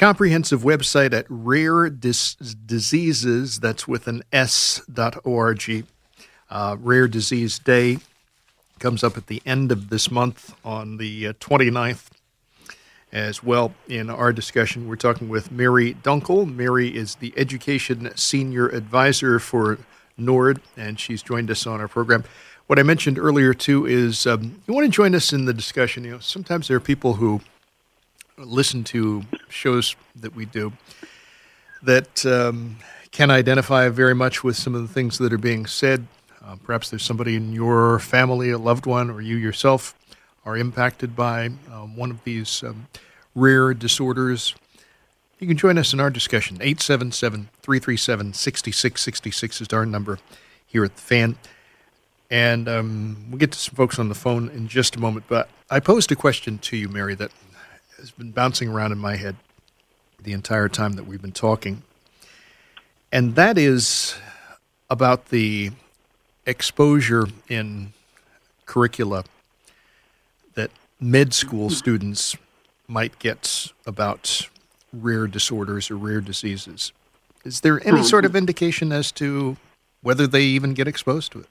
[0.00, 5.84] comprehensive website at rare Dis- diseases that's with an s dot org.
[6.48, 7.98] Uh, rare disease day
[8.78, 12.06] comes up at the end of this month on the uh, 29th
[13.12, 13.74] as well.
[13.88, 16.50] In our discussion we're talking with mary dunkle.
[16.50, 19.78] Mary is the education senior advisor for
[20.16, 22.24] nord and she's joined us on our program.
[22.68, 26.04] What i mentioned earlier too is um, you want to join us in the discussion.
[26.04, 27.42] You know sometimes there are people who
[28.44, 30.72] listen to shows that we do
[31.82, 32.76] that um,
[33.10, 36.06] can identify very much with some of the things that are being said.
[36.44, 39.94] Uh, perhaps there's somebody in your family, a loved one, or you yourself
[40.44, 42.88] are impacted by um, one of these um,
[43.34, 44.54] rare disorders.
[45.38, 46.56] You can join us in our discussion.
[46.60, 50.18] 877 337 6666 is our number
[50.66, 51.36] here at the fan.
[52.30, 55.26] And um, we'll get to some folks on the phone in just a moment.
[55.28, 57.32] But I posed a question to you, Mary, that
[58.00, 59.36] has been bouncing around in my head
[60.22, 61.82] the entire time that we've been talking.
[63.12, 64.16] And that is
[64.88, 65.70] about the
[66.46, 67.92] exposure in
[68.66, 69.24] curricula
[70.54, 72.36] that med school students
[72.88, 74.48] might get about
[74.92, 76.92] rare disorders or rare diseases.
[77.44, 79.56] Is there any sort of indication as to
[80.02, 81.46] whether they even get exposed to it?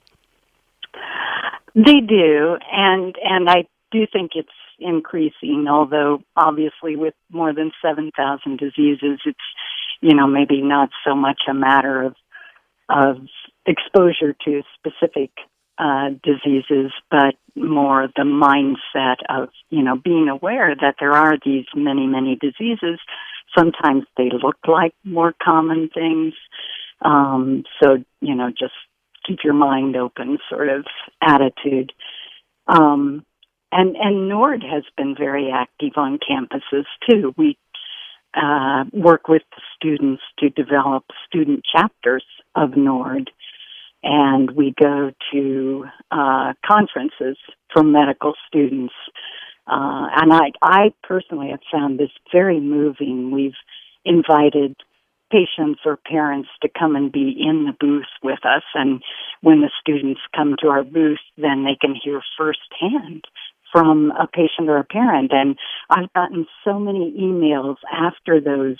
[1.74, 4.48] They do, and and I do think it's
[4.80, 5.66] increasing.
[5.68, 9.38] Although obviously, with more than seven thousand diseases, it's
[10.00, 12.14] you know maybe not so much a matter of
[12.88, 13.16] of
[13.66, 15.30] exposure to specific
[15.78, 21.66] uh, diseases, but more the mindset of you know being aware that there are these
[21.74, 22.98] many many diseases.
[23.56, 26.34] Sometimes they look like more common things.
[27.02, 28.74] Um, so you know, just
[29.26, 30.84] keep your mind open, sort of
[31.22, 31.92] attitude.
[32.66, 33.24] Um,
[33.72, 37.34] and and Nord has been very active on campuses too.
[37.36, 37.58] We
[38.34, 43.30] uh, work with the students to develop student chapters of Nord,
[44.02, 47.36] and we go to uh, conferences
[47.72, 48.94] for medical students
[49.66, 53.30] Uh, and I, I personally have found this very moving.
[53.30, 53.60] We've
[54.04, 54.76] invited
[55.30, 58.64] patients or parents to come and be in the booth with us.
[58.74, 59.02] And
[59.42, 63.24] when the students come to our booth, then they can hear firsthand
[63.72, 65.32] from a patient or a parent.
[65.32, 65.56] And
[65.88, 68.76] I've gotten so many emails after those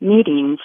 [0.00, 0.58] meetings,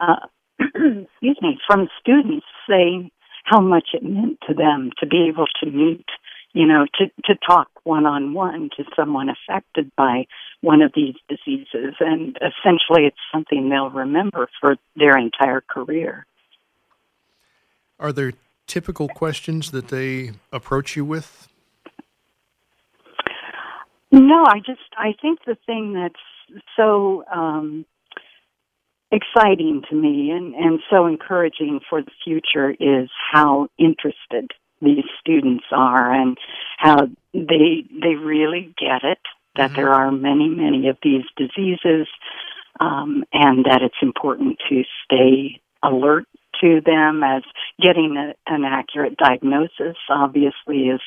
[0.00, 0.26] uh,
[0.60, 3.10] excuse me, from students saying
[3.44, 6.06] how much it meant to them to be able to meet
[6.52, 10.26] you know, to, to talk one on one to someone affected by
[10.62, 11.94] one of these diseases.
[12.00, 16.26] And essentially, it's something they'll remember for their entire career.
[17.98, 18.32] Are there
[18.66, 21.48] typical questions that they approach you with?
[24.12, 27.84] No, I just, I think the thing that's so um,
[29.12, 35.64] exciting to me and, and so encouraging for the future is how interested these students
[35.72, 36.38] are and
[36.78, 39.18] how they they really get it
[39.56, 39.76] that mm-hmm.
[39.76, 42.06] there are many many of these diseases
[42.78, 46.24] um, and that it's important to stay alert
[46.60, 47.42] to them as
[47.82, 51.00] getting a, an accurate diagnosis obviously is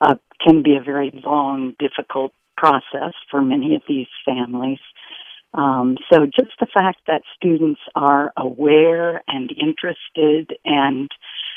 [0.00, 4.78] uh, can be a very long difficult process for many of these families
[5.54, 11.08] um, so just the fact that students are aware and interested and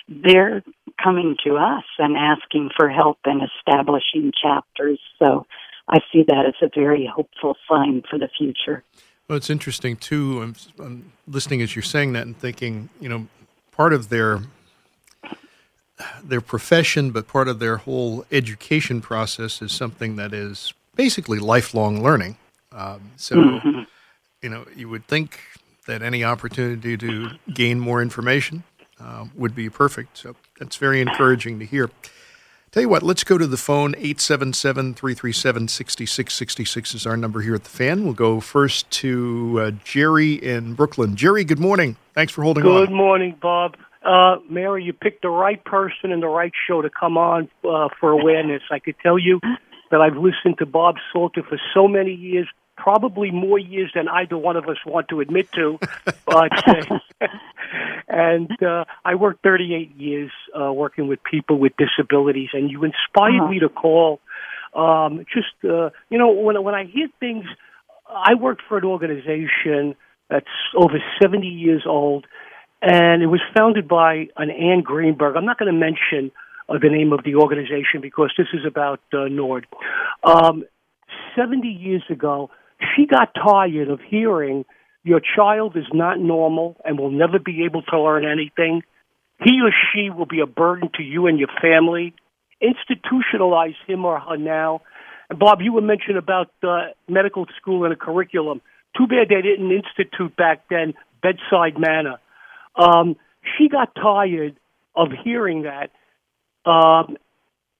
[0.08, 0.63] they're
[1.04, 5.00] coming to us and asking for help in establishing chapters.
[5.17, 5.45] So
[5.89, 8.84] I see that as a very hopeful sign for the future.
[9.28, 10.41] Well, it's interesting too.
[10.41, 13.28] I'm, I'm listening as you're saying that and thinking, you know,
[13.71, 14.41] part of their
[16.23, 22.03] their profession, but part of their whole education process is something that is basically lifelong
[22.03, 22.38] learning.
[22.71, 23.81] Um, so, mm-hmm.
[24.41, 25.39] you know, you would think
[25.88, 28.63] that any opportunity to gain more information
[28.99, 30.17] uh, would be perfect.
[30.17, 31.89] So that's very encouraging to hear.
[32.71, 33.95] Tell you what, let's go to the phone.
[33.95, 38.03] 877 337 6666 is our number here at the fan.
[38.03, 41.15] We'll go first to uh, Jerry in Brooklyn.
[41.15, 41.95] Jerry, good morning.
[42.13, 42.86] Thanks for holding good on.
[42.88, 43.77] Good morning, Bob.
[44.07, 47.89] Uh, Mary, you picked the right person and the right show to come on uh,
[47.99, 48.61] for awareness.
[48.71, 49.41] I could tell you
[49.91, 54.37] that I've listened to Bob Salter for so many years probably more years than either
[54.37, 55.77] one of us want to admit to.
[56.25, 56.99] but uh,
[58.07, 63.41] and uh, I worked 38 years uh, working with people with disabilities, and you inspired
[63.41, 63.51] uh-huh.
[63.51, 64.21] me to call.
[64.73, 67.45] Um, just uh, you know, when when I hear things,
[68.07, 69.95] I worked for an organization
[70.29, 72.25] that's over 70 years old,
[72.81, 75.35] and it was founded by an Anne Greenberg.
[75.35, 76.31] I'm not going to mention.
[76.69, 79.65] Uh, the name of the organization because this is about uh, Nord.
[80.21, 80.65] Um,
[81.33, 82.49] 70 years ago,
[82.93, 84.65] she got tired of hearing
[85.07, 88.81] your child is not normal and will never be able to learn anything.
[89.41, 92.13] He or she will be a burden to you and your family.
[92.61, 94.81] Institutionalize him or her now.
[95.29, 98.61] And Bob, you were mentioning about uh, medical school and a curriculum.
[98.97, 102.17] Too bad they didn't institute back then bedside manner.
[102.77, 103.15] Um,
[103.57, 104.55] she got tired
[104.95, 105.91] of hearing that.
[106.69, 107.17] Um,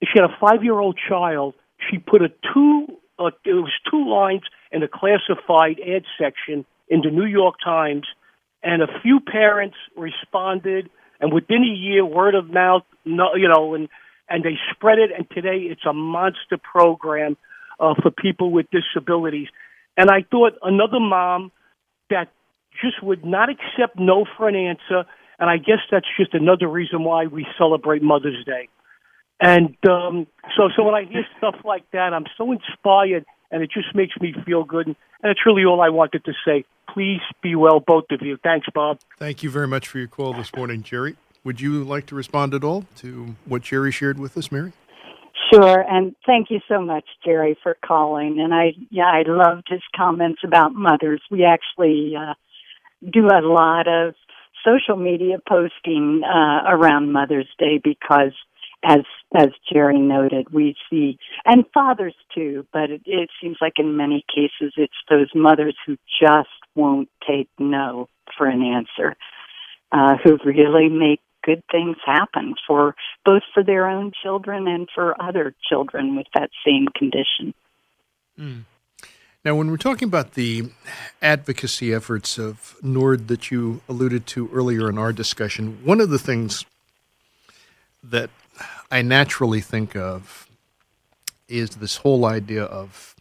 [0.02, 1.56] she had a five-year-old child.
[1.90, 2.88] She put a two.
[3.20, 8.06] Uh, it was two lines in the classified ad section in the New York Times,
[8.64, 13.90] and a few parents responded, and within a year, word of mouth, you know, and
[14.30, 17.38] and they spread it, and today it's a monster program
[17.80, 19.48] uh, for people with disabilities.
[19.96, 21.52] And I thought another mom
[22.10, 22.30] that
[22.82, 25.06] just would not accept no for an answer,
[25.40, 28.70] and I guess that's just another reason why we celebrate Mother's Day.
[29.40, 33.70] And um, so, so when I hear stuff like that, I'm so inspired and it
[33.72, 34.88] just makes me feel good.
[34.88, 36.66] And that's really all I wanted to say.
[36.94, 38.38] Please be well, both of you.
[38.44, 39.00] Thanks, Bob.
[39.18, 41.16] Thank you very much for your call this morning, Jerry.
[41.44, 44.74] Would you like to respond at all to what Jerry shared with us, Mary?
[45.54, 48.40] Sure, and thank you so much, Jerry, for calling.
[48.40, 51.22] And I, yeah, I loved his comments about mothers.
[51.32, 52.34] We actually uh,
[53.02, 54.16] do a lot of
[54.66, 58.34] social media posting uh, around Mother's Day because
[58.84, 59.02] as
[59.36, 64.24] as Jerry noted, we see and fathers too, but it, it seems like in many
[64.34, 68.08] cases it's those mothers who just won't take no
[68.38, 69.16] for an answer,
[69.92, 72.96] uh, who really make good things happen for
[73.26, 77.54] both for their own children and for other children with that same condition.
[78.38, 78.66] Mm.
[79.48, 80.72] Now, when we're talking about the
[81.22, 86.20] advocacy efforts of NORD that you alluded to earlier in our discussion, one of the
[86.20, 86.66] things
[88.04, 88.30] that
[88.92, 90.50] I naturally think of
[91.48, 93.16] is this whole idea of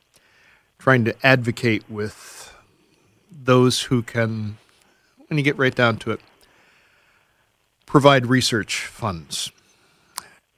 [0.80, 2.52] trying to advocate with
[3.30, 4.58] those who can,
[5.28, 6.20] when you get right down to it,
[7.86, 9.52] provide research funds.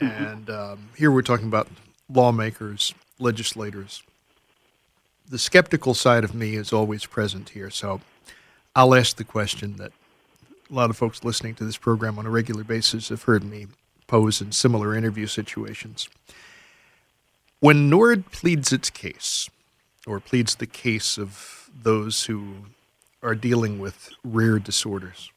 [0.00, 0.24] Mm-hmm.
[0.24, 1.68] And um, here we're talking about
[2.08, 4.02] lawmakers, legislators,
[5.28, 7.70] the skeptical side of me is always present here.
[7.70, 8.00] So
[8.74, 9.92] I'll ask the question that
[10.70, 13.66] a lot of folks listening to this program on a regular basis have heard me
[14.06, 16.08] pose in similar interview situations.
[17.60, 19.50] When NORD pleads its case,
[20.06, 22.54] or pleads the case of those who
[23.22, 25.30] are dealing with rare disorders,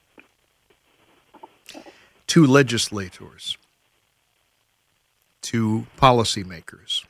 [2.28, 3.58] to legislators,
[5.42, 7.04] to policymakers,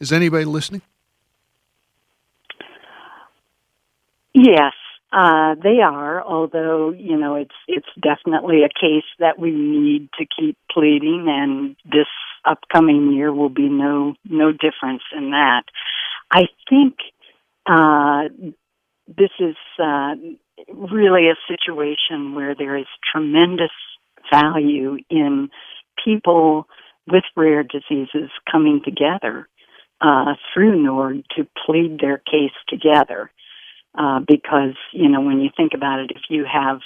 [0.00, 0.82] is anybody listening?
[4.34, 4.72] Yes,
[5.12, 6.22] uh, they are.
[6.22, 11.76] Although you know, it's it's definitely a case that we need to keep pleading, and
[11.84, 12.08] this
[12.44, 15.62] upcoming year will be no no difference in that.
[16.30, 16.96] I think
[17.66, 18.24] uh,
[19.06, 20.14] this is uh,
[20.68, 23.70] really a situation where there is tremendous
[24.32, 25.50] value in
[26.04, 26.66] people
[27.06, 29.48] with rare diseases coming together
[30.00, 33.30] uh, through NORD to plead their case together.
[33.96, 36.80] Uh, because, you know, when you think about it, if you have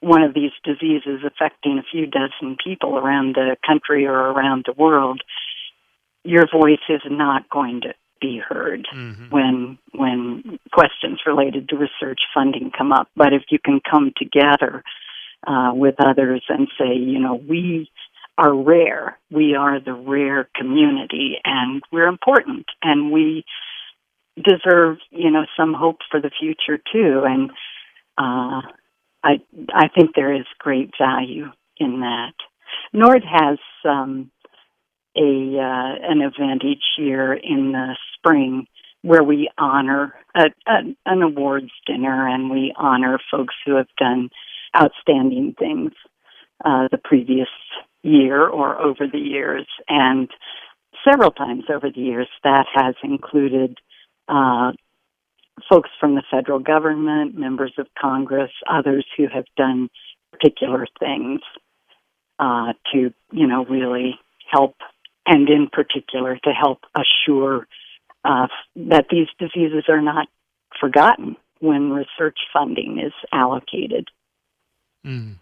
[0.00, 4.74] one of these diseases affecting a few dozen people around the country or around the
[4.74, 5.22] world,
[6.24, 9.30] your voice is not going to be heard mm-hmm.
[9.30, 13.08] when when questions related to research funding come up.
[13.16, 14.82] But if you can come together
[15.46, 17.90] uh, with others and say, you know, we
[18.38, 19.18] are rare.
[19.30, 23.44] We are the rare community and we're important and we
[24.36, 27.22] deserve, you know, some hope for the future too.
[27.24, 27.50] And,
[28.18, 28.62] uh,
[29.24, 29.40] I,
[29.74, 31.46] I think there is great value
[31.78, 32.34] in that.
[32.92, 34.30] Nord has, um,
[35.16, 38.66] a, uh, an event each year in the spring
[39.02, 44.28] where we honor a, a, an awards dinner and we honor folks who have done
[44.76, 45.92] outstanding things
[46.64, 47.48] uh, the previous
[48.02, 49.66] year or over the years.
[49.88, 50.28] And
[51.08, 53.78] several times over the years, that has included
[54.28, 54.72] uh,
[55.68, 59.88] folks from the federal government, members of Congress, others who have done
[60.32, 61.40] particular things
[62.38, 64.18] uh, to, you know, really
[64.50, 64.76] help,
[65.26, 67.66] and in particular to help assure
[68.24, 70.28] uh, that these diseases are not
[70.78, 74.08] forgotten when research funding is allocated.
[75.04, 75.36] Mm.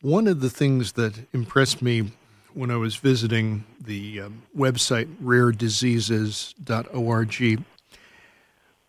[0.00, 2.12] One of the things that impressed me
[2.56, 7.64] when I was visiting the um, website rarediseases.org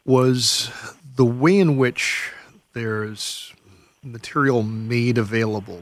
[0.06, 0.72] was
[1.18, 2.32] the way in which
[2.72, 3.54] there's
[4.02, 5.82] material made available,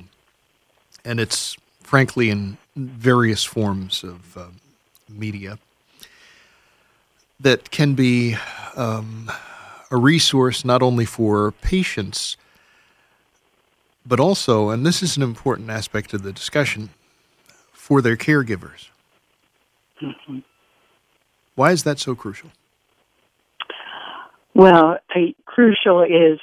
[1.05, 4.47] and it's frankly in various forms of uh,
[5.07, 5.59] media
[7.39, 8.35] that can be
[8.75, 9.31] um,
[9.91, 12.35] a resource not only for patients
[14.07, 16.91] but also, and this is an important aspect of the discussion,
[17.85, 18.89] for their caregivers.
[20.01, 20.39] Mm-hmm.
[21.53, 22.49] Why is that so crucial?
[24.55, 26.39] Well, I, crucial is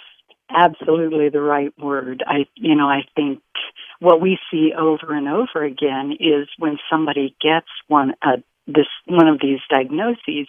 [0.49, 2.23] absolutely the right word.
[2.25, 3.41] I, you know, I think
[3.99, 8.37] what we see over and over again is when somebody gets one uh,
[8.69, 10.47] this one of these diagnoses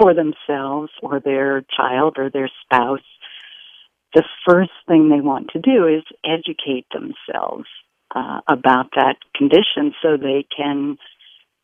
[0.00, 3.00] for themselves or their child or their spouse
[4.14, 7.66] the first thing they want to do is educate themselves
[8.16, 10.96] uh, about that condition so they can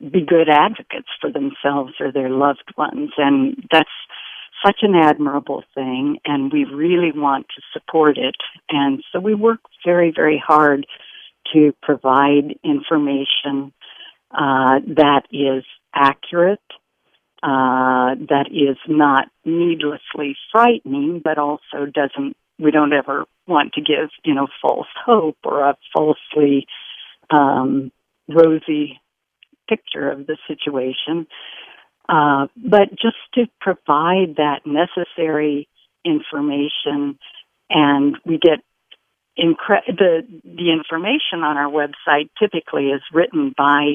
[0.01, 3.11] be good advocates for themselves or their loved ones.
[3.17, 3.89] And that's
[4.65, 8.37] such an admirable thing, and we really want to support it.
[8.69, 10.87] And so we work very, very hard
[11.53, 13.73] to provide information
[14.31, 16.61] uh, that is accurate,
[17.43, 24.11] uh, that is not needlessly frightening, but also doesn't we don't ever want to give,
[24.25, 26.67] you know, false hope or a falsely
[27.31, 27.91] um,
[28.29, 29.01] rosy
[29.69, 31.27] picture of the situation.
[32.09, 35.69] Uh, but just to provide that necessary
[36.05, 37.19] information,
[37.71, 38.59] and we get
[39.39, 43.95] incre- the the information on our website typically is written by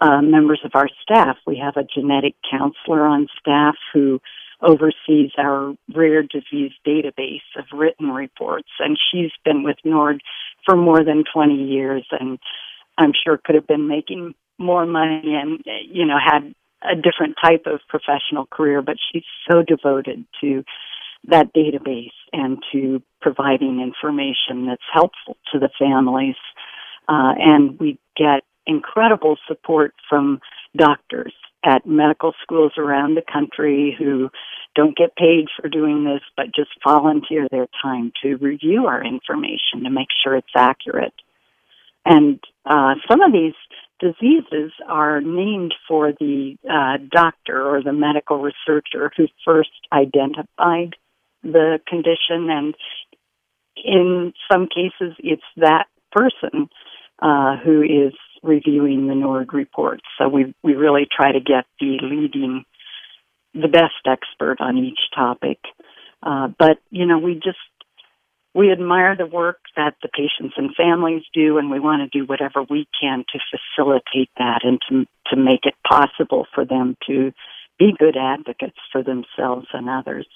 [0.00, 1.36] uh, members of our staff.
[1.46, 4.20] We have a genetic counselor on staff who
[4.60, 8.68] oversees our rare disease database of written reports.
[8.80, 10.20] And she's been with NORD
[10.64, 12.38] for more than 20 years and
[12.96, 16.52] I'm sure could have been making more money and, you know, had
[16.82, 20.64] a different type of professional career, but she's so devoted to
[21.28, 26.36] that database and to providing information that's helpful to the families.
[27.08, 30.40] Uh, and we get incredible support from
[30.76, 31.32] doctors
[31.64, 34.30] at medical schools around the country who
[34.74, 39.82] don't get paid for doing this, but just volunteer their time to review our information
[39.84, 41.14] to make sure it's accurate.
[42.04, 43.54] And uh, some of these
[43.98, 50.94] diseases are named for the uh, doctor or the medical researcher who first identified
[51.42, 52.74] the condition, and
[53.76, 56.68] in some cases, it's that person
[57.20, 60.02] uh, who is reviewing the NORD reports.
[60.18, 62.64] So we we really try to get the leading,
[63.54, 65.58] the best expert on each topic.
[66.22, 67.58] Uh, but you know, we just
[68.54, 72.26] we admire the work that the patients and families do, and we want to do
[72.26, 77.32] whatever we can to facilitate that and to to make it possible for them to
[77.78, 80.26] be good advocates for themselves and others.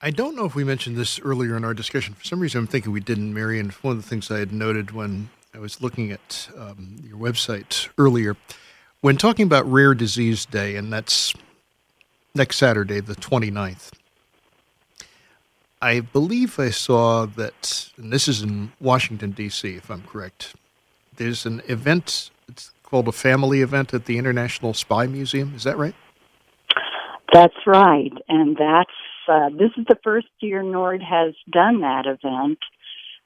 [0.00, 2.12] I don't know if we mentioned this earlier in our discussion.
[2.12, 3.70] For some reason, I'm thinking we didn't, Marion.
[3.80, 7.88] One of the things I had noted when I was looking at um, your website
[7.96, 8.36] earlier,
[9.02, 11.32] when talking about Rare Disease Day, and that's
[12.34, 13.92] next Saturday, the 29th,
[15.80, 20.56] I believe I saw that, and this is in Washington, D.C., if I'm correct.
[21.16, 25.52] There's an event, it's called a family event at the International Spy Museum.
[25.54, 25.94] Is that right?
[27.32, 28.12] That's right.
[28.28, 28.90] And that's,
[29.28, 32.58] uh, this is the first year NORD has done that event.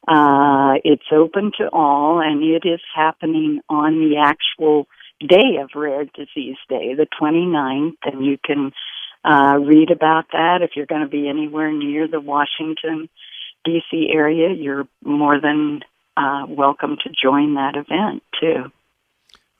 [0.09, 4.87] Uh, it's open to all, and it is happening on the actual
[5.21, 8.73] day of Rare Disease Day, the 29th, and you can
[9.23, 10.61] uh, read about that.
[10.63, 13.11] If you're going to be anywhere near the Washington,
[13.65, 14.09] D.C.
[14.11, 15.81] area, you're more than
[16.17, 18.73] uh, welcome to join that event, too.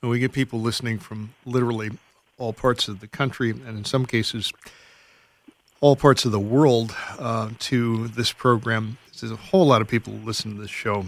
[0.01, 1.91] And we get people listening from literally
[2.39, 4.51] all parts of the country, and in some cases,
[5.81, 8.97] all parts of the world uh, to this program.
[9.21, 11.05] There's a whole lot of people who listen to this show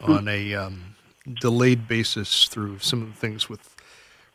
[0.00, 0.96] on a um,
[1.40, 3.76] delayed basis through some of the things with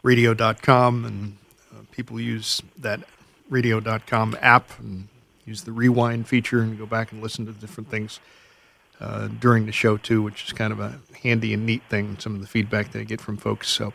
[0.03, 1.37] radio.com, and
[1.73, 3.01] uh, people use that
[3.49, 5.07] radio.com app and
[5.45, 8.19] use the rewind feature and go back and listen to different things
[8.99, 12.35] uh, during the show, too, which is kind of a handy and neat thing, some
[12.35, 13.69] of the feedback that I get from folks.
[13.69, 13.93] So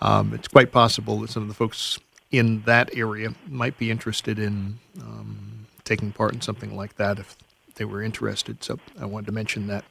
[0.00, 1.98] um, it's quite possible that some of the folks
[2.30, 7.36] in that area might be interested in um, taking part in something like that if
[7.76, 8.62] they were interested.
[8.62, 9.84] So I wanted to mention that.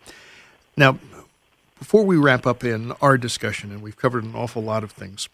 [0.76, 0.98] Now,
[1.78, 5.28] before we wrap up in our discussion, and we've covered an awful lot of things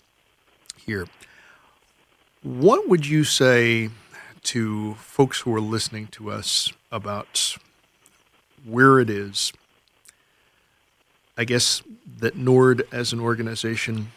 [0.77, 1.07] here,
[2.41, 3.89] what would you say
[4.43, 7.57] to folks who are listening to us about
[8.65, 9.53] where it is?
[11.37, 11.81] I guess
[12.17, 14.11] that NORD as an organization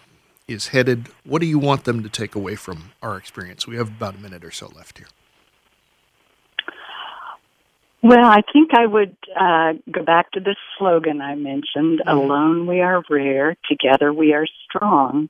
[0.48, 1.08] is headed.
[1.24, 3.66] What do you want them to take away from our experience?
[3.66, 5.06] We have about a minute or so left here.
[8.02, 12.80] Well, I think I would uh, go back to the slogan I mentioned Alone we
[12.80, 15.28] are rare, together we are strong.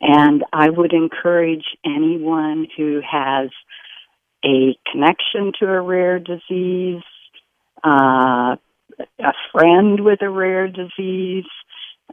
[0.00, 3.50] And I would encourage anyone who has
[4.44, 7.02] a connection to a rare disease,
[7.82, 8.54] uh,
[9.18, 11.46] a friend with a rare disease,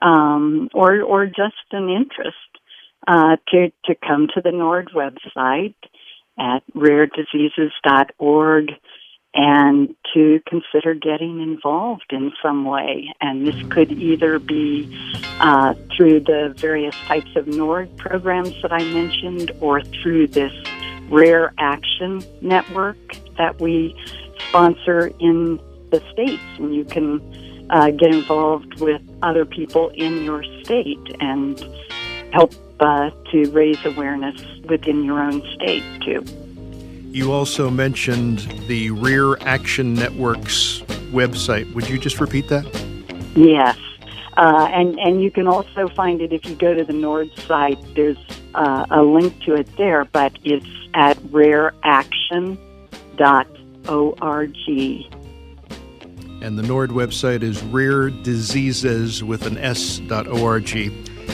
[0.02, 2.38] um, or or just an interest
[3.08, 5.76] uh, to to come to the NORD website
[6.40, 8.72] at rarediseases.org
[9.36, 13.12] and to consider getting involved in some way.
[13.20, 14.88] And this could either be
[15.40, 20.54] uh, through the various types of NORD programs that I mentioned or through this
[21.10, 22.98] Rare Action Network
[23.38, 23.96] that we
[24.50, 25.60] sponsor in
[25.90, 26.44] the States.
[26.58, 31.60] And you can uh, get involved with other people in your state and
[32.32, 36.24] help uh, to raise awareness within your own state, too.
[37.14, 41.72] You also mentioned the Rare Action Network's website.
[41.76, 42.66] Would you just repeat that?
[43.36, 43.78] Yes.
[44.36, 47.78] Uh, and, and you can also find it if you go to the NORD site.
[47.94, 48.18] There's
[48.56, 52.58] uh, a link to it there, but it's at rareaction.org.
[56.42, 60.74] And the NORD website is rare diseases with an S.org.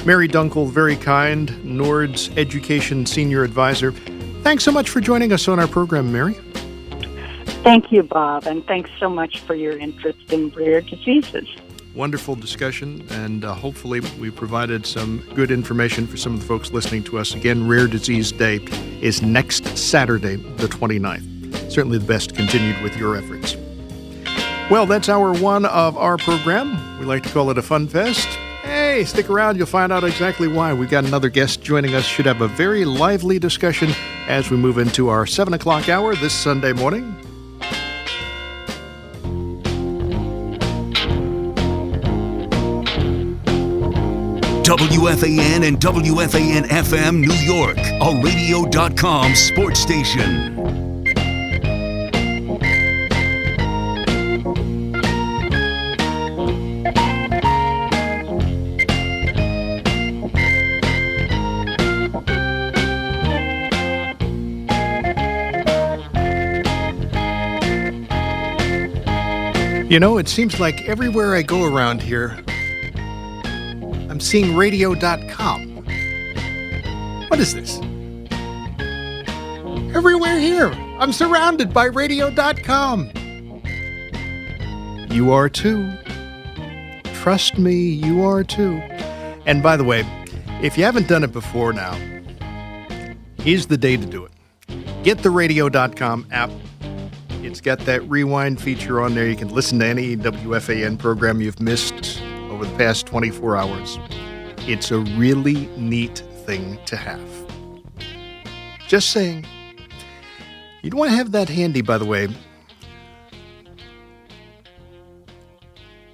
[0.06, 3.94] Mary Dunkle, very kind, NORD's Education Senior Advisor.
[4.42, 6.34] Thanks so much for joining us on our program, Mary.
[7.64, 11.48] Thank you, Bob, and thanks so much for your interest in rare diseases.
[11.94, 16.72] Wonderful discussion, and uh, hopefully, we provided some good information for some of the folks
[16.72, 17.34] listening to us.
[17.34, 18.58] Again, Rare Disease Day
[19.02, 21.72] is next Saturday, the 29th.
[21.72, 23.58] Certainly the best continued with your efforts.
[24.72, 27.00] Well, that's hour one of our program.
[27.00, 28.28] We like to call it a fun fest.
[28.70, 30.74] Hey, stick around, you'll find out exactly why.
[30.74, 32.06] We've got another guest joining us.
[32.06, 33.90] Should have a very lively discussion
[34.28, 37.16] as we move into our 7 o'clock hour this Sunday morning.
[44.64, 50.59] WFAN and WFAN FM New York, a radio.com sports station.
[69.90, 72.38] You know, it seems like everywhere I go around here,
[74.08, 75.78] I'm seeing radio.com.
[77.28, 77.80] What is this?
[79.96, 80.68] Everywhere here,
[81.00, 83.10] I'm surrounded by radio.com.
[85.10, 85.92] You are too.
[87.16, 88.76] Trust me, you are too.
[89.48, 90.06] And by the way,
[90.62, 91.94] if you haven't done it before now,
[93.40, 94.32] here's the day to do it.
[95.04, 96.52] Get the radio.com app.
[97.50, 99.28] It's got that rewind feature on there.
[99.28, 102.22] You can listen to any WFAN program you've missed
[102.52, 103.98] over the past 24 hours.
[104.68, 107.20] It's a really neat thing to have.
[108.88, 109.48] Just saying.
[110.84, 112.28] You'd want to have that handy, by the way,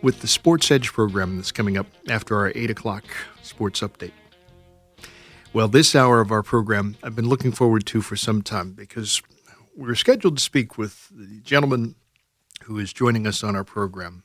[0.01, 3.03] with the Sports Edge program that's coming up after our 8 o'clock
[3.41, 4.13] sports update.
[5.51, 9.21] Well, this hour of our program I've been looking forward to for some time because
[9.75, 11.95] we were scheduled to speak with the gentleman
[12.63, 14.23] who is joining us on our program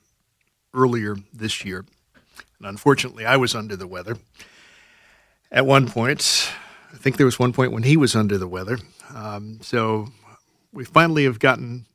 [0.72, 1.84] earlier this year.
[2.58, 4.16] And unfortunately, I was under the weather.
[5.50, 6.52] At one point,
[6.92, 8.78] I think there was one point when he was under the weather.
[9.12, 10.08] Um, so
[10.72, 11.86] we finally have gotten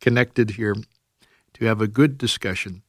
[0.00, 0.74] connected here
[1.54, 2.82] to have a good discussion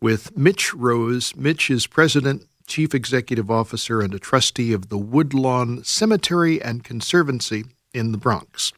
[0.00, 1.34] with Mitch Rose.
[1.34, 7.64] Mitch is president, chief executive officer, and a trustee of the Woodlawn Cemetery and Conservancy
[7.94, 8.72] in the Bronx.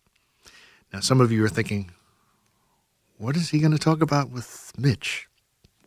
[0.94, 1.90] Now, some of you are thinking,
[3.18, 5.26] what is he going to talk about with Mitch?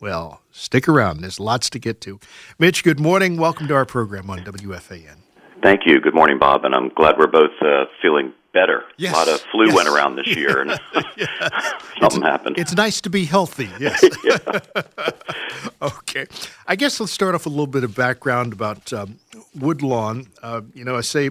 [0.02, 1.22] Well, stick around.
[1.22, 2.20] There's lots to get to.
[2.58, 3.38] Mitch, good morning.
[3.38, 5.16] Welcome to our program on WFAN.
[5.62, 5.98] Thank you.
[5.98, 6.66] Good morning, Bob.
[6.66, 8.84] And I'm glad we're both uh, feeling better.
[8.98, 9.14] Yes.
[9.14, 9.76] A lot of flu Yes.
[9.76, 10.78] went around this year, and
[12.00, 12.58] something happened.
[12.58, 13.70] It's nice to be healthy.
[13.80, 14.04] Yes.
[15.80, 16.26] okay.
[16.66, 19.18] I guess let's start off with a little bit of background about um,
[19.54, 20.26] Woodlawn.
[20.42, 21.30] Uh, you know, I say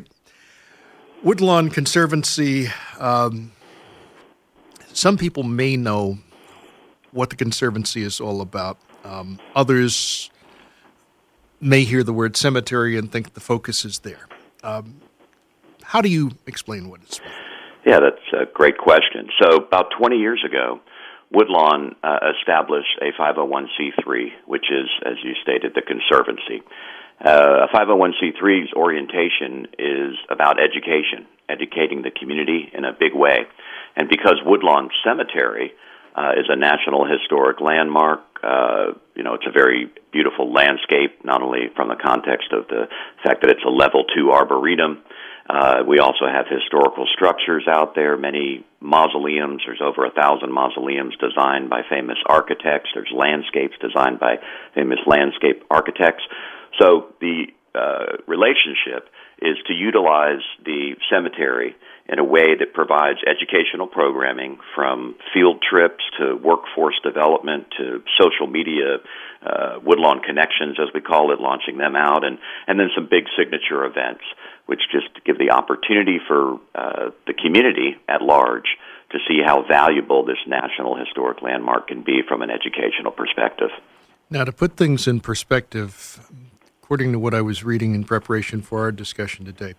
[1.21, 2.69] Woodlawn Conservancy.
[2.97, 3.51] Um,
[4.97, 6.17] some people may know
[7.11, 8.77] what the Conservancy is all about.
[9.03, 10.31] Um, others
[11.61, 14.27] may hear the word cemetery and think the focus is there.
[14.63, 15.01] Um,
[15.83, 17.31] how do you explain what it's about?
[17.85, 19.29] Yeah, that's a great question.
[19.41, 20.81] So, about 20 years ago,
[21.31, 26.63] Woodlawn uh, established a 501c3, which is, as you stated, the Conservancy.
[27.23, 33.47] Uh, a 501c3's orientation is about education, educating the community in a big way.
[33.97, 35.73] And because Woodlawn Cemetery
[36.15, 41.41] uh, is a National Historic Landmark, uh, you know, it's a very beautiful landscape, not
[41.41, 42.87] only from the context of the
[43.23, 45.01] fact that it's a level two arboretum,
[45.49, 49.61] uh, we also have historical structures out there, many mausoleums.
[49.65, 52.89] There's over a thousand mausoleums designed by famous architects.
[52.93, 54.37] There's landscapes designed by
[54.75, 56.23] famous landscape architects.
[56.79, 59.09] So the uh, relationship
[59.41, 61.75] is to utilize the cemetery
[62.09, 68.47] in a way that provides educational programming from field trips to workforce development to social
[68.47, 68.97] media,
[69.45, 73.25] uh, Woodlawn Connections, as we call it, launching them out, and, and then some big
[73.37, 74.23] signature events,
[74.67, 78.77] which just give the opportunity for uh, the community at large
[79.11, 83.69] to see how valuable this National Historic Landmark can be from an educational perspective.
[84.29, 86.19] Now, to put things in perspective,
[86.83, 89.75] according to what I was reading in preparation for our discussion today,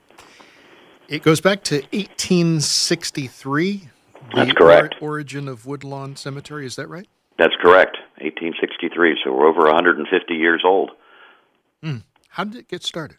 [1.08, 3.88] it goes back to 1863.
[4.34, 4.96] That's the correct.
[5.00, 6.66] or- origin of Woodlawn Cemetery.
[6.66, 7.08] Is that right?
[7.38, 9.18] That's correct, 1863.
[9.24, 10.90] So we're over 150 years old.
[12.30, 13.16] How did it get started?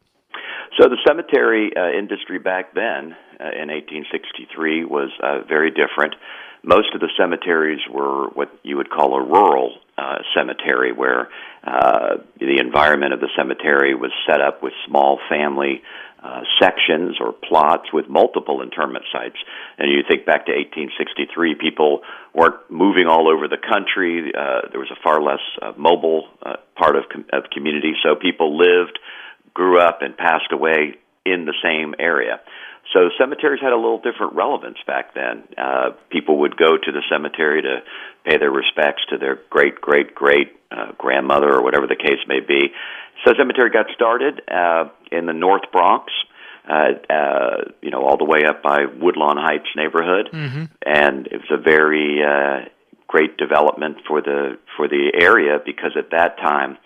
[0.79, 6.15] So the cemetery uh, industry back then, uh, in 1863, was uh, very different.
[6.63, 11.29] Most of the cemeteries were what you would call a rural uh, cemetery, where
[11.63, 15.81] uh, the environment of the cemetery was set up with small family
[16.21, 19.37] uh, sections or plots with multiple interment sites.
[19.77, 22.01] And you think back to 1863, people
[22.33, 24.33] weren't moving all over the country.
[24.35, 28.15] Uh, there was a far less uh, mobile uh, part of, com- of community, so
[28.15, 28.99] people lived,
[29.53, 30.95] grew up, and passed away
[31.25, 32.41] in the same area.
[32.93, 35.43] So cemeteries had a little different relevance back then.
[35.57, 37.81] Uh, people would go to the cemetery to
[38.25, 42.39] pay their respects to their great, great, great uh, grandmother or whatever the case may
[42.39, 42.71] be.
[43.25, 46.11] So cemetery got started uh, in the North Bronx,
[46.67, 50.29] uh, uh, you know, all the way up by Woodlawn Heights neighborhood,
[50.85, 52.69] and it was a very uh,
[53.07, 56.77] great development for the for the area because at that time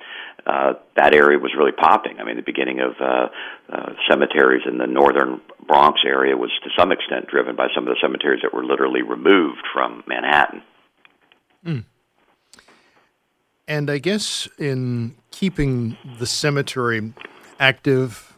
[0.46, 2.20] uh, that area was really popping.
[2.20, 3.28] I mean, the beginning of uh,
[3.72, 7.94] uh, cemeteries in the northern Bronx area was to some extent driven by some of
[7.94, 10.62] the cemeteries that were literally removed from Manhattan.
[13.68, 17.14] And I guess in keeping the cemetery
[17.60, 18.36] active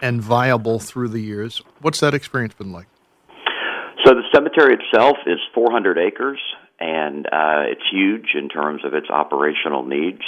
[0.00, 2.86] and viable through the years, what's that experience been like?
[4.04, 6.38] So the cemetery itself is 400 acres,
[6.78, 10.22] and uh, it's huge in terms of its operational needs.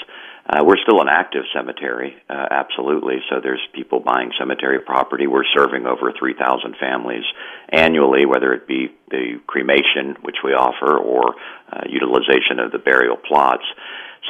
[0.49, 3.17] Uh, we're still an active cemetery, uh, absolutely.
[3.29, 5.27] So there's people buying cemetery property.
[5.27, 7.25] We're serving over 3,000 families
[7.69, 11.35] annually, whether it be the cremation, which we offer, or
[11.71, 13.65] uh, utilization of the burial plots.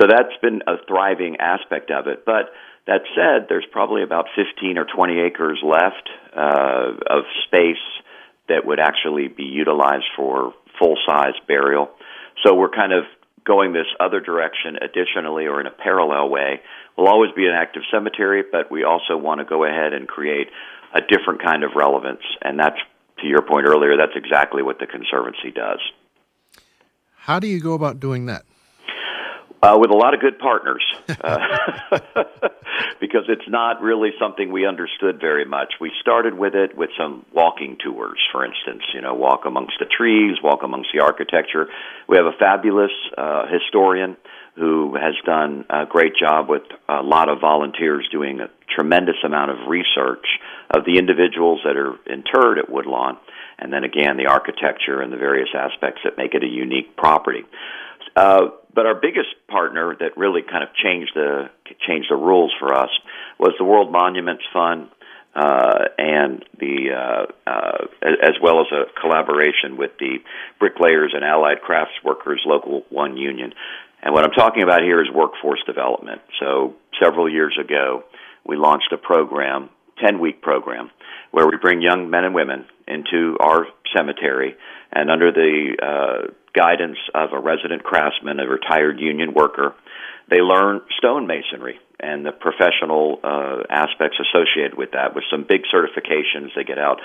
[0.01, 2.25] So that's been a thriving aspect of it.
[2.27, 2.51] But
[2.89, 7.77] that said, there's probably about 15 or 20 acres left uh, of space
[8.49, 11.91] that would actually be utilized for full size burial.
[12.45, 13.05] So we're kind of
[13.49, 16.61] going this other direction additionally or in a parallel way.
[16.97, 20.49] We'll always be an active cemetery, but we also want to go ahead and create
[20.95, 22.23] a different kind of relevance.
[22.43, 22.77] And that's,
[23.21, 25.81] to your point earlier, that's exactly what the Conservancy does.
[27.17, 28.45] How do you go about doing that?
[29.61, 31.39] Uh, with a lot of good partners, uh,
[33.01, 35.75] because it's not really something we understood very much.
[35.81, 38.83] We started with it with some walking tours, for instance.
[38.95, 41.67] You know, walk amongst the trees, walk amongst the architecture.
[42.09, 44.17] We have a fabulous uh, historian
[44.55, 49.51] who has done a great job with a lot of volunteers doing a tremendous amount
[49.51, 50.27] of research
[50.71, 53.17] of the individuals that are interred at Woodlawn,
[53.59, 57.45] and then again the architecture and the various aspects that make it a unique property.
[58.15, 61.51] Uh, but our biggest partner that really kind of changed the
[61.87, 62.91] changed the rules for us
[63.39, 64.89] was the World Monuments Fund,
[65.35, 70.19] uh, and the uh, uh, as well as a collaboration with the
[70.59, 73.53] Bricklayers and Allied Crafts Workers Local One Union.
[74.03, 76.21] And what I'm talking about here is workforce development.
[76.41, 78.05] So several years ago,
[78.47, 79.71] we launched a program,
[80.05, 80.91] 10 week program,
[81.33, 83.67] where we bring young men and women into our
[83.97, 84.57] cemetery
[84.93, 89.75] and under the uh, guidance of a resident craftsman, a retired union worker,
[90.29, 96.51] they learn stonemasonry and the professional uh, aspects associated with that with some big certifications.
[96.57, 96.99] They get out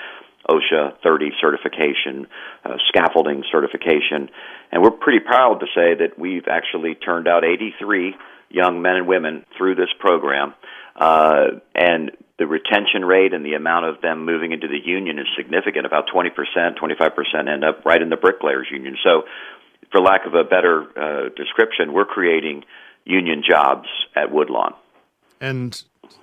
[0.48, 2.26] OSHA 30 certification,
[2.64, 4.28] uh, scaffolding certification,
[4.72, 8.14] and we're pretty proud to say that we've actually turned out 83
[8.50, 10.54] young men and women through this program.
[10.96, 15.26] Uh, and the retention rate and the amount of them moving into the union is
[15.36, 15.86] significant.
[15.86, 16.30] About 20%,
[16.78, 18.96] 25% end up right in the bricklayers union.
[19.02, 19.22] So,
[19.92, 22.64] for lack of a better uh, description, we're creating
[23.04, 24.74] union jobs at Woodlawn.
[25.40, 25.82] And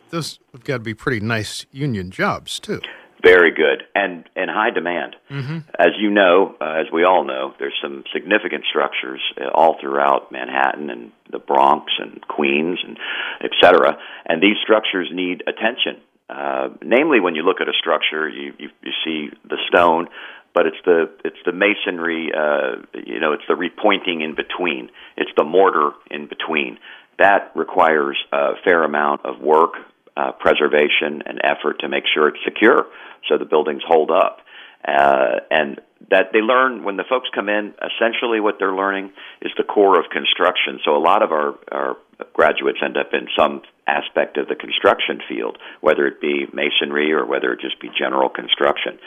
[0.09, 2.82] those have got to be pretty nice union jobs, too.
[3.22, 5.15] Very good and in high demand.
[5.30, 5.57] Mm-hmm.
[5.78, 10.32] As you know, uh, as we all know, there's some significant structures uh, all throughout
[10.32, 12.97] Manhattan and the Bronx and Queens and
[13.41, 13.97] et cetera.
[14.26, 16.01] And these structures need attention.
[16.30, 20.07] Uh, namely, when you look at a structure, you, you, you see the stone,
[20.53, 22.32] but it's the it's the masonry.
[22.34, 24.89] Uh, you know, it's the repointing in between.
[25.17, 26.78] It's the mortar in between.
[27.19, 29.74] That requires a fair amount of work,
[30.18, 32.86] uh, preservation, and effort to make sure it's secure
[33.28, 34.39] so the buildings hold up.
[34.86, 39.51] Uh, and that they learn when the folks come in, essentially what they're learning is
[39.57, 40.80] the core of construction.
[40.84, 41.97] So a lot of our, our
[42.34, 47.26] graduates end up in some aspect of the construction field, whether it be masonry or
[47.26, 48.97] whether it just be general construction.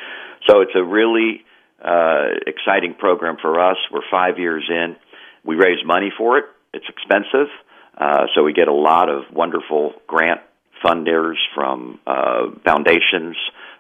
[0.47, 1.45] So it's a really
[1.85, 3.77] uh, exciting program for us.
[3.93, 4.97] We're five years in.
[5.45, 6.45] We raise money for it.
[6.73, 7.49] It's expensive,
[7.99, 10.41] uh, so we get a lot of wonderful grant
[10.85, 13.37] funders from uh, foundations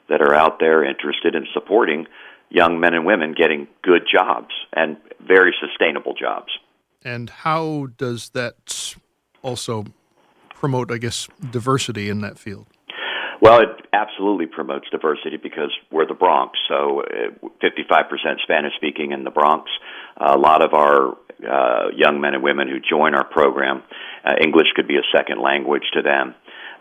[0.08, 2.06] that are out there interested in supporting
[2.50, 4.96] young men and women getting good jobs and
[5.26, 6.52] very sustainable jobs.
[7.02, 8.96] And how does that
[9.42, 9.84] also
[10.50, 12.66] promote, I guess, diversity in that field?
[13.40, 17.02] Well, it absolutely promotes diversity because we're the Bronx, so
[17.62, 19.70] 55% Spanish speaking in the Bronx.
[20.16, 23.82] A lot of our uh, young men and women who join our program,
[24.24, 26.34] uh, English could be a second language to them.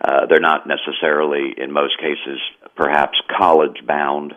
[0.04, 2.40] Uh, they're not necessarily, in most cases,
[2.76, 4.34] perhaps college bound.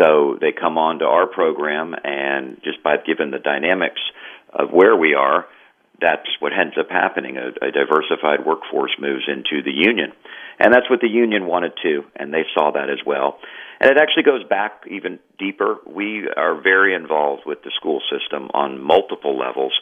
[0.00, 4.00] So they come on to our program, and just by given the dynamics
[4.52, 5.46] of where we are,
[6.00, 7.36] that's what ends up happening.
[7.36, 10.12] A, a diversified workforce moves into the union.
[10.58, 13.38] And that's what the union wanted too, and they saw that as well.
[13.80, 15.76] And it actually goes back even deeper.
[15.86, 19.72] We are very involved with the school system on multiple levels.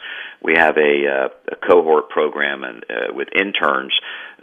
[0.42, 3.92] We have a, uh, a cohort program and uh, with interns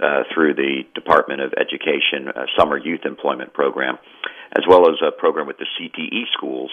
[0.01, 3.99] uh, through the Department of Education uh, Summer Youth Employment Program,
[4.57, 6.71] as well as a program with the CTE schools.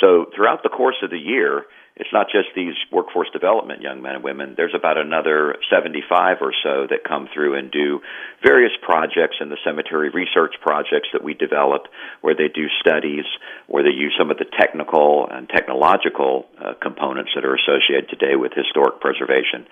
[0.00, 1.66] So throughout the course of the year,
[1.96, 4.54] it's not just these workforce development young men and women.
[4.56, 8.00] There's about another 75 or so that come through and do
[8.42, 11.88] various projects in the cemetery research projects that we develop,
[12.22, 13.24] where they do studies,
[13.66, 18.36] where they use some of the technical and technological uh, components that are associated today
[18.36, 19.66] with historic preservation.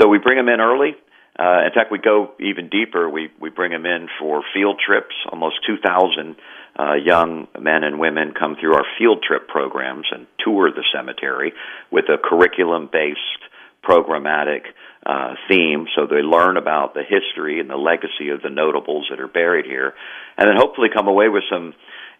[0.00, 0.96] So we bring them in early.
[1.38, 3.08] Uh, in fact, we go even deeper.
[3.08, 5.14] We we bring them in for field trips.
[5.30, 6.36] Almost 2,000
[6.78, 11.52] uh, young men and women come through our field trip programs and tour the cemetery
[11.92, 13.42] with a curriculum-based,
[13.84, 14.62] programmatic
[15.06, 15.86] uh, theme.
[15.94, 19.64] So they learn about the history and the legacy of the notables that are buried
[19.64, 19.94] here,
[20.36, 21.72] and then hopefully come away with some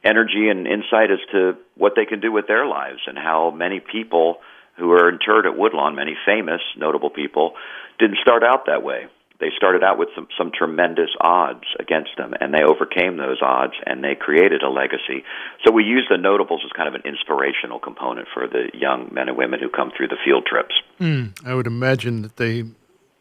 [0.05, 3.81] energy and insight as to what they can do with their lives and how many
[3.81, 4.39] people
[4.79, 7.55] who are interred at Woodlawn, many famous, notable people,
[7.99, 9.07] didn't start out that way.
[9.41, 13.75] They started out with some, some tremendous odds against them, and they overcame those odds,
[13.87, 15.23] and they created a legacy.
[15.65, 19.29] So we use the notables as kind of an inspirational component for the young men
[19.29, 20.75] and women who come through the field trips.
[21.01, 22.65] Mm, I would imagine that they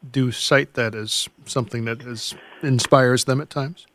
[0.10, 2.34] do cite that as something that is,
[2.64, 3.86] inspires them at times.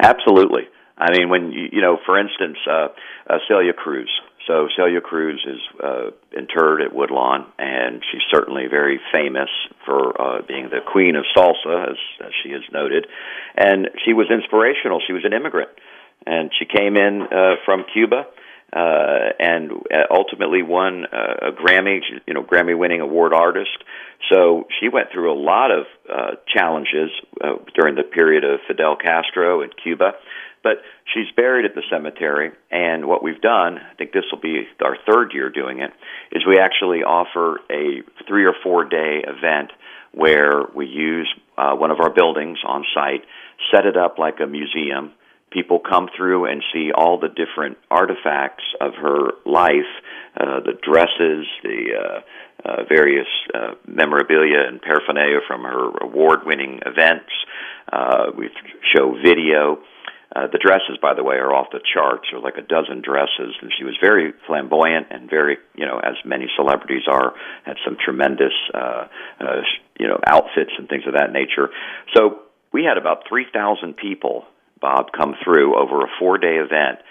[0.00, 0.62] Absolutely.
[0.98, 2.88] I mean, when you, you know, for instance, uh,
[3.28, 4.10] uh, Celia Cruz,
[4.46, 9.48] so Celia Cruz is uh, interred at Woodlawn, and she's certainly very famous
[9.86, 13.06] for uh, being the queen of salsa, as, as she is noted.
[13.56, 15.00] And she was inspirational.
[15.06, 15.70] She was an immigrant,
[16.26, 18.26] and she came in uh, from Cuba.
[18.74, 19.70] Uh, and
[20.10, 23.76] ultimately won uh, a Grammy, you know, Grammy-winning award artist.
[24.32, 27.10] So she went through a lot of uh, challenges
[27.44, 30.12] uh, during the period of Fidel Castro in Cuba,
[30.62, 30.78] but
[31.12, 34.96] she's buried at the cemetery, and what we've done, I think this will be our
[35.06, 35.90] third year doing it,
[36.30, 39.70] is we actually offer a three or four day event
[40.12, 43.24] where we use uh, one of our buildings on site,
[43.74, 45.12] set it up like a museum.
[45.50, 49.92] People come through and see all the different artifacts of her life,
[50.38, 52.20] uh, the dresses, the uh,
[52.64, 57.30] uh, various uh, memorabilia and paraphernalia from her award-winning events.
[57.92, 58.48] Uh, we
[58.94, 59.78] show video
[60.34, 62.24] uh, the dresses, by the way, are off the charts.
[62.30, 66.16] There like a dozen dresses, and she was very flamboyant and very, you know, as
[66.24, 69.08] many celebrities are, had some tremendous, uh,
[69.40, 69.60] uh,
[70.00, 71.68] you know, outfits and things of that nature.
[72.16, 72.40] So
[72.72, 74.44] we had about 3,000 people,
[74.80, 77.04] Bob, come through over a four-day event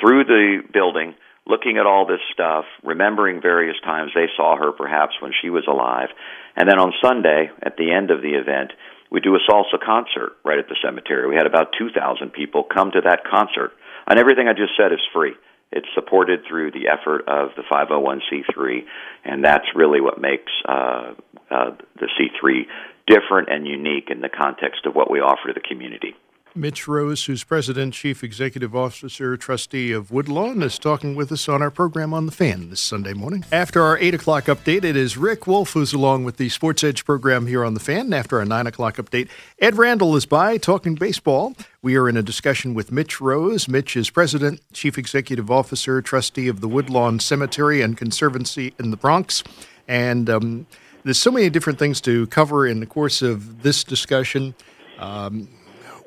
[0.00, 1.14] through the building,
[1.46, 5.64] looking at all this stuff, remembering various times they saw her, perhaps when she was
[5.66, 6.08] alive,
[6.54, 8.72] and then on Sunday at the end of the event
[9.10, 11.28] we do a salsa concert right at the cemetery.
[11.28, 13.72] We had about 2,000 people come to that concert.
[14.06, 15.34] And everything I just said is free.
[15.70, 18.84] It's supported through the effort of the 501c3,
[19.24, 21.12] and that's really what makes uh,
[21.50, 22.62] uh, the C3
[23.06, 26.14] different and unique in the context of what we offer to the community.
[26.54, 31.62] Mitch Rose, who's President, Chief Executive Officer, Trustee of Woodlawn, is talking with us on
[31.62, 33.44] our program on The Fan this Sunday morning.
[33.52, 37.04] After our 8 o'clock update, it is Rick Wolff who's along with the Sports Edge
[37.04, 38.12] program here on The Fan.
[38.12, 39.28] After our 9 o'clock update,
[39.58, 41.54] Ed Randall is by talking baseball.
[41.82, 43.68] We are in a discussion with Mitch Rose.
[43.68, 48.96] Mitch is President, Chief Executive Officer, Trustee of the Woodlawn Cemetery and Conservancy in the
[48.96, 49.44] Bronx.
[49.86, 50.66] And um,
[51.04, 54.54] there's so many different things to cover in the course of this discussion.
[54.98, 55.48] Um,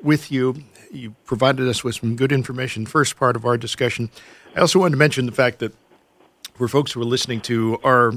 [0.02, 0.56] with you.
[0.90, 4.10] You provided us with some good information, first part of our discussion.
[4.54, 5.74] I also wanted to mention the fact that
[6.54, 8.12] for folks who are listening to our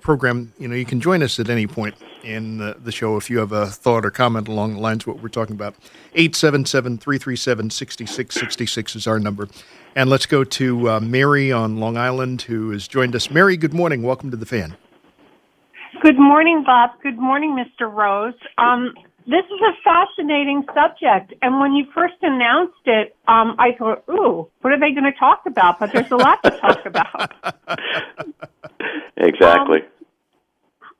[0.00, 3.28] program, you know, you can join us at any point in the, the show if
[3.28, 5.74] you have a thought or comment along the lines of what we're talking about.
[6.14, 9.48] 877 337 6666 is our number.
[9.96, 13.30] And let's go to uh, Mary on Long Island who has joined us.
[13.30, 14.02] Mary, good morning.
[14.02, 14.76] Welcome to the fan.
[16.02, 16.90] Good morning, Bob.
[17.02, 17.92] Good morning, Mr.
[17.92, 18.34] Rose.
[18.56, 18.94] Um,
[19.30, 21.34] this is a fascinating subject.
[21.40, 25.18] And when you first announced it, um, I thought, ooh, what are they going to
[25.18, 25.78] talk about?
[25.78, 27.32] But there's a lot to talk about.
[29.16, 29.78] exactly.
[29.78, 30.00] Um,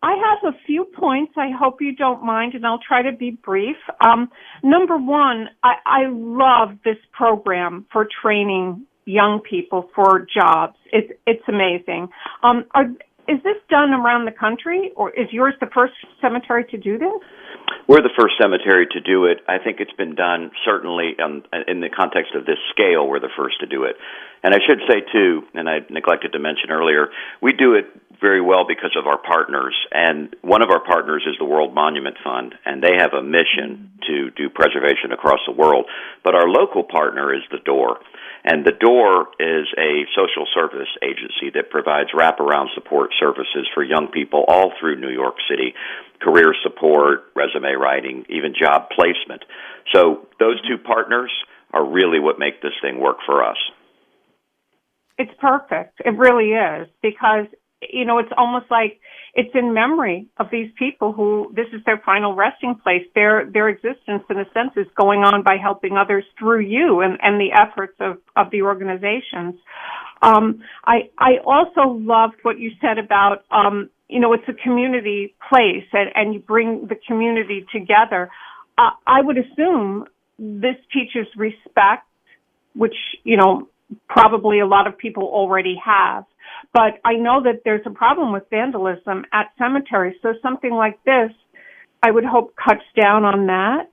[0.03, 1.33] I have a few points.
[1.37, 3.77] I hope you don't mind, and I'll try to be brief.
[4.01, 4.31] Um,
[4.63, 10.77] number one, I, I love this program for training young people for jobs.
[10.93, 12.09] It's it's amazing.
[12.43, 12.85] Um, are,
[13.29, 17.21] is this done around the country, or is yours the first cemetery to do this?
[17.87, 19.39] We're the first cemetery to do it.
[19.49, 23.07] I think it's been done certainly um, in the context of this scale.
[23.09, 23.97] We're the first to do it,
[24.43, 27.09] and I should say too, and I neglected to mention earlier,
[27.41, 27.87] we do it
[28.21, 29.75] very well because of our partners.
[29.91, 33.93] And one of our partners is the World Monument Fund, and they have a mission
[34.07, 35.87] to do preservation across the world.
[36.25, 37.99] But our local partner is the Door.
[38.45, 44.09] And the Door is a social service agency that provides wraparound support services for young
[44.09, 45.75] people all through New York City
[46.21, 49.43] career support, resume writing, even job placement.
[49.93, 51.33] So those two partners
[51.73, 53.57] are really what make this thing work for us.
[55.19, 56.01] It's perfect.
[56.05, 57.47] It really is because
[57.83, 59.01] you know it's almost like
[59.35, 63.03] it's in memory of these people who this is their final resting place.
[63.15, 67.19] Their their existence in a sense is going on by helping others through you and,
[67.23, 69.55] and the efforts of, of the organizations.
[70.23, 75.35] Um, I I also loved what you said about um, you know, it's a community
[75.49, 78.29] place and, and you bring the community together.
[78.77, 80.07] Uh, I would assume
[80.39, 82.07] this teaches respect,
[82.75, 83.69] which, you know,
[84.09, 86.25] probably a lot of people already have.
[86.73, 90.17] But I know that there's a problem with vandalism at cemeteries.
[90.23, 91.31] So something like this,
[92.03, 93.91] I would hope cuts down on that.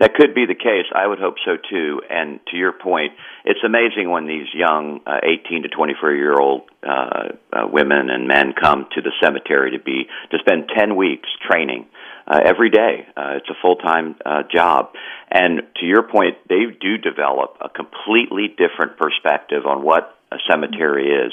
[0.00, 0.86] That could be the case.
[0.94, 2.00] I would hope so too.
[2.08, 3.12] And to your point,
[3.44, 8.28] it's amazing when these young uh, 18 to 24 year old uh, uh, women and
[8.28, 11.86] men come to the cemetery to be to spend 10 weeks training
[12.28, 13.06] uh, every day.
[13.16, 14.90] Uh, it's a full time uh, job.
[15.30, 21.08] And to your point, they do develop a completely different perspective on what a cemetery
[21.08, 21.32] is.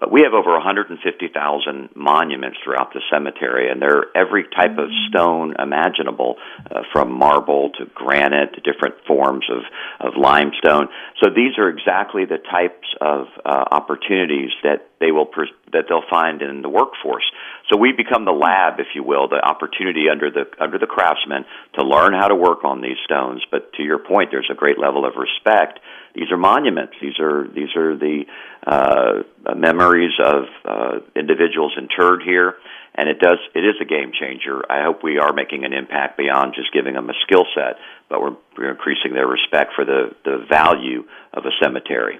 [0.00, 5.54] Uh, we have over 150,000 monuments throughout the cemetery, and they're every type of stone
[5.58, 6.36] imaginable,
[6.70, 9.62] uh, from marble to granite to different forms of,
[10.00, 10.88] of limestone.
[11.22, 16.08] So these are exactly the types of uh, opportunities that they will pers- that they'll
[16.10, 17.24] find in the workforce.
[17.70, 21.44] So we become the lab, if you will, the opportunity under the under the craftsmen
[21.74, 23.42] to learn how to work on these stones.
[23.50, 25.78] But to your point, there's a great level of respect.
[26.14, 26.94] These are monuments.
[27.00, 28.24] These are these are the
[28.66, 29.22] uh,
[29.54, 32.56] memories of uh, individuals interred here,
[32.94, 34.62] and it does it is a game changer.
[34.68, 37.76] I hope we are making an impact beyond just giving them a skill set,
[38.08, 42.18] but we're, we're increasing their respect for the the value of a cemetery.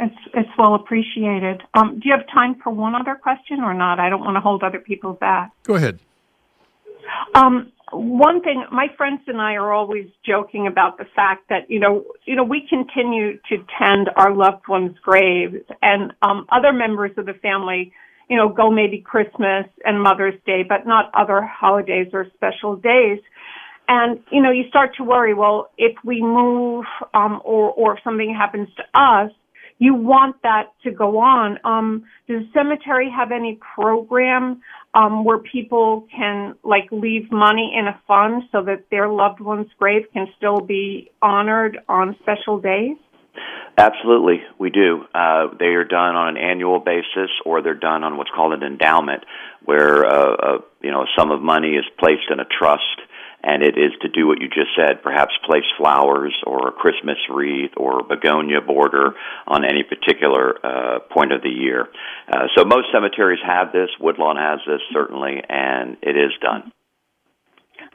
[0.00, 1.62] It's it's well appreciated.
[1.74, 4.00] Um, do you have time for one other question or not?
[4.00, 5.52] I don't want to hold other people back.
[5.62, 6.00] Go ahead.
[7.34, 11.78] Um, one thing, my friends and I are always joking about the fact that you
[11.78, 17.12] know, you know, we continue to tend our loved ones' graves, and um, other members
[17.16, 17.92] of the family,
[18.28, 23.20] you know, go maybe Christmas and Mother's Day, but not other holidays or special days.
[23.86, 25.34] And you know, you start to worry.
[25.34, 29.30] Well, if we move, um, or or if something happens to us,
[29.80, 31.58] you want that to go on.
[31.64, 34.60] Um, does the cemetery have any program
[34.94, 39.70] um, where people can like leave money in a fund so that their loved one's
[39.78, 42.98] grave can still be honored on special days?
[43.78, 45.04] Absolutely, we do.
[45.14, 48.62] Uh, they are done on an annual basis, or they're done on what's called an
[48.62, 49.24] endowment,
[49.64, 53.00] where uh, uh, you know a sum of money is placed in a trust
[53.42, 57.16] and it is to do what you just said, perhaps place flowers or a Christmas
[57.30, 59.14] wreath or begonia border
[59.46, 61.88] on any particular uh, point of the year.
[62.30, 63.88] Uh, so most cemeteries have this.
[63.98, 66.72] Woodlawn has this certainly, and it is done.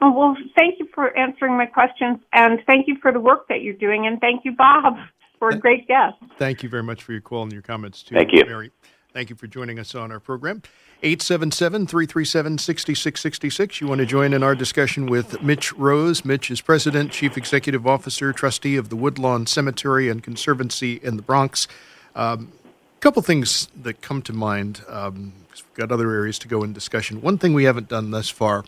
[0.00, 3.62] Oh, well, thank you for answering my questions, and thank you for the work that
[3.62, 4.96] you're doing, and thank you, Bob,
[5.38, 6.16] for a great guest.
[6.38, 8.14] Thank you very much for your call and your comments, too.
[8.14, 8.44] Thank you.
[8.44, 8.72] Mary.
[9.14, 10.60] Thank you for joining us on our program.
[11.02, 13.80] 877 337 6666.
[13.82, 16.24] You want to join in our discussion with Mitch Rose.
[16.24, 21.22] Mitch is President, Chief Executive Officer, Trustee of the Woodlawn Cemetery and Conservancy in the
[21.22, 21.68] Bronx.
[22.14, 22.52] A um,
[23.00, 24.80] couple things that come to mind.
[24.88, 27.20] Um, we've got other areas to go in discussion.
[27.20, 28.64] One thing we haven't done thus far.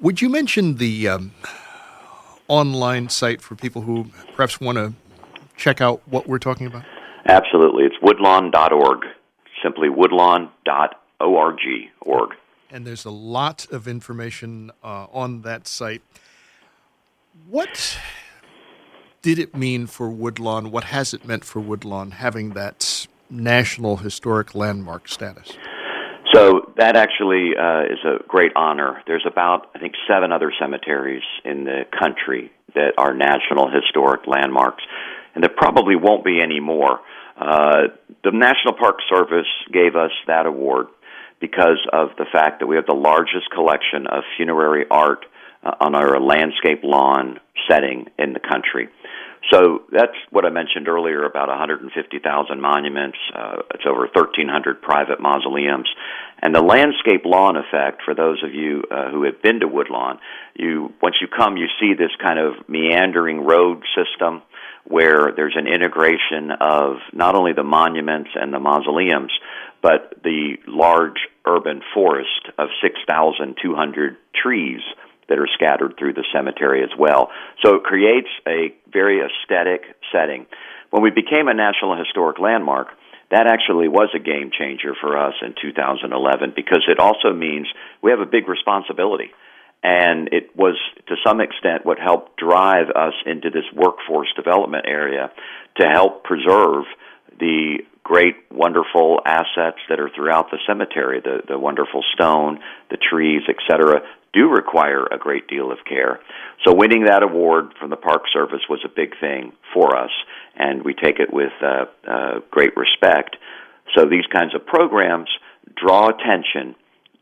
[0.00, 1.32] Would you mention the um,
[2.46, 4.92] online site for people who perhaps want to
[5.56, 6.84] check out what we're talking about?
[7.26, 7.82] Absolutely.
[7.82, 9.06] It's woodlawn.org.
[9.60, 11.58] Simply woodlawn.org org.
[12.00, 12.30] Org.
[12.70, 16.02] And there's a lot of information uh, on that site.
[17.48, 17.98] What
[19.22, 20.70] did it mean for Woodlawn?
[20.70, 25.56] What has it meant for Woodlawn having that National Historic Landmark status?
[26.32, 29.02] So that actually uh, is a great honor.
[29.06, 34.82] There's about, I think, seven other cemeteries in the country that are National Historic Landmarks,
[35.34, 37.00] and there probably won't be any more.
[37.36, 37.88] Uh,
[38.24, 40.86] the National Park Service gave us that award
[41.40, 45.24] because of the fact that we have the largest collection of funerary art
[45.62, 48.88] uh, on our landscape lawn setting in the country.
[49.52, 53.18] So that's what I mentioned earlier about 150,000 monuments.
[53.32, 55.88] Uh, it's over 1,300 private mausoleums,
[56.42, 58.02] and the landscape lawn effect.
[58.04, 60.18] For those of you uh, who have been to Woodlawn,
[60.54, 64.42] you once you come, you see this kind of meandering road system
[64.88, 69.32] where there's an integration of not only the monuments and the mausoleums,
[69.86, 74.80] but the large urban forest of 6,200 trees
[75.28, 77.30] that are scattered through the cemetery as well.
[77.64, 80.46] So it creates a very aesthetic setting.
[80.90, 82.88] When we became a National Historic Landmark,
[83.30, 87.68] that actually was a game changer for us in 2011 because it also means
[88.02, 89.30] we have a big responsibility.
[89.84, 90.74] And it was,
[91.06, 95.30] to some extent, what helped drive us into this workforce development area
[95.78, 96.86] to help preserve
[97.38, 103.42] the great, wonderful assets that are throughout the cemetery, the, the wonderful stone, the trees,
[103.48, 104.00] etc.,
[104.32, 106.20] do require a great deal of care.
[106.64, 110.10] So winning that award from the Park Service was a big thing for us,
[110.54, 113.34] and we take it with uh, uh, great respect.
[113.96, 115.28] So these kinds of programs
[115.74, 116.76] draw attention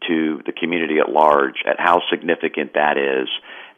[0.07, 3.29] to the community at large at how significant that is.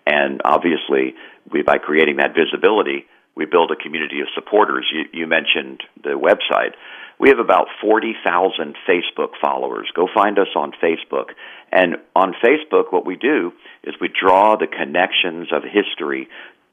[0.07, 1.15] And obviously,
[1.53, 3.07] we, by creating that visibility,
[3.37, 4.87] we build a community of supporters.
[4.93, 6.73] You, you mentioned the website.
[7.19, 9.91] We have about 40,000 Facebook followers.
[9.95, 11.31] Go find us on Facebook.
[11.71, 13.53] And on Facebook, what we do
[13.85, 16.29] is we draw the connections of history,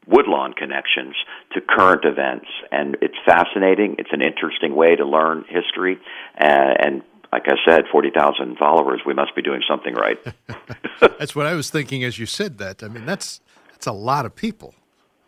[0.08, 1.16] Woodlawn connections,
[1.54, 2.48] to current events.
[2.72, 3.96] And it's fascinating.
[4.00, 5.98] It's an interesting way to learn history.
[6.40, 10.18] Uh, and like I said, 40,000 followers, we must be doing something right.
[11.00, 12.84] that's what I was thinking as you said that.
[12.84, 13.42] I mean, that's,
[13.72, 14.76] that's a lot of people.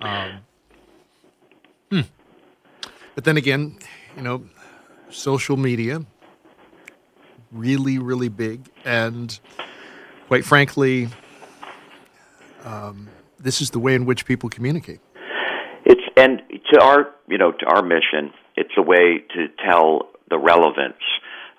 [0.01, 0.39] Um,
[1.89, 2.01] hmm.
[3.15, 3.77] But then again,
[4.15, 4.43] you know,
[5.09, 6.05] social media,
[7.51, 8.69] really, really big.
[8.83, 9.38] And
[10.27, 11.09] quite frankly,
[12.63, 13.09] um,
[13.39, 14.99] this is the way in which people communicate.
[15.86, 16.41] It's and
[16.73, 21.01] to our you know to our mission, it's a way to tell the relevance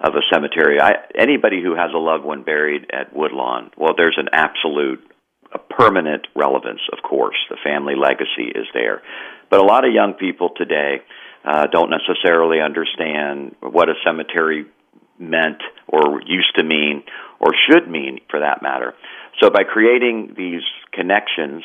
[0.00, 0.80] of a cemetery.
[0.80, 5.00] I, anybody who has a loved one buried at Woodlawn, well, there's an absolute,
[5.56, 6.80] a permanent relevance.
[6.92, 9.02] Of course, the family legacy is there,
[9.50, 11.00] but a lot of young people today
[11.44, 14.66] uh, don't necessarily understand what a cemetery
[15.18, 17.02] meant or used to mean
[17.40, 18.94] or should mean for that matter.
[19.40, 21.62] So by creating these connections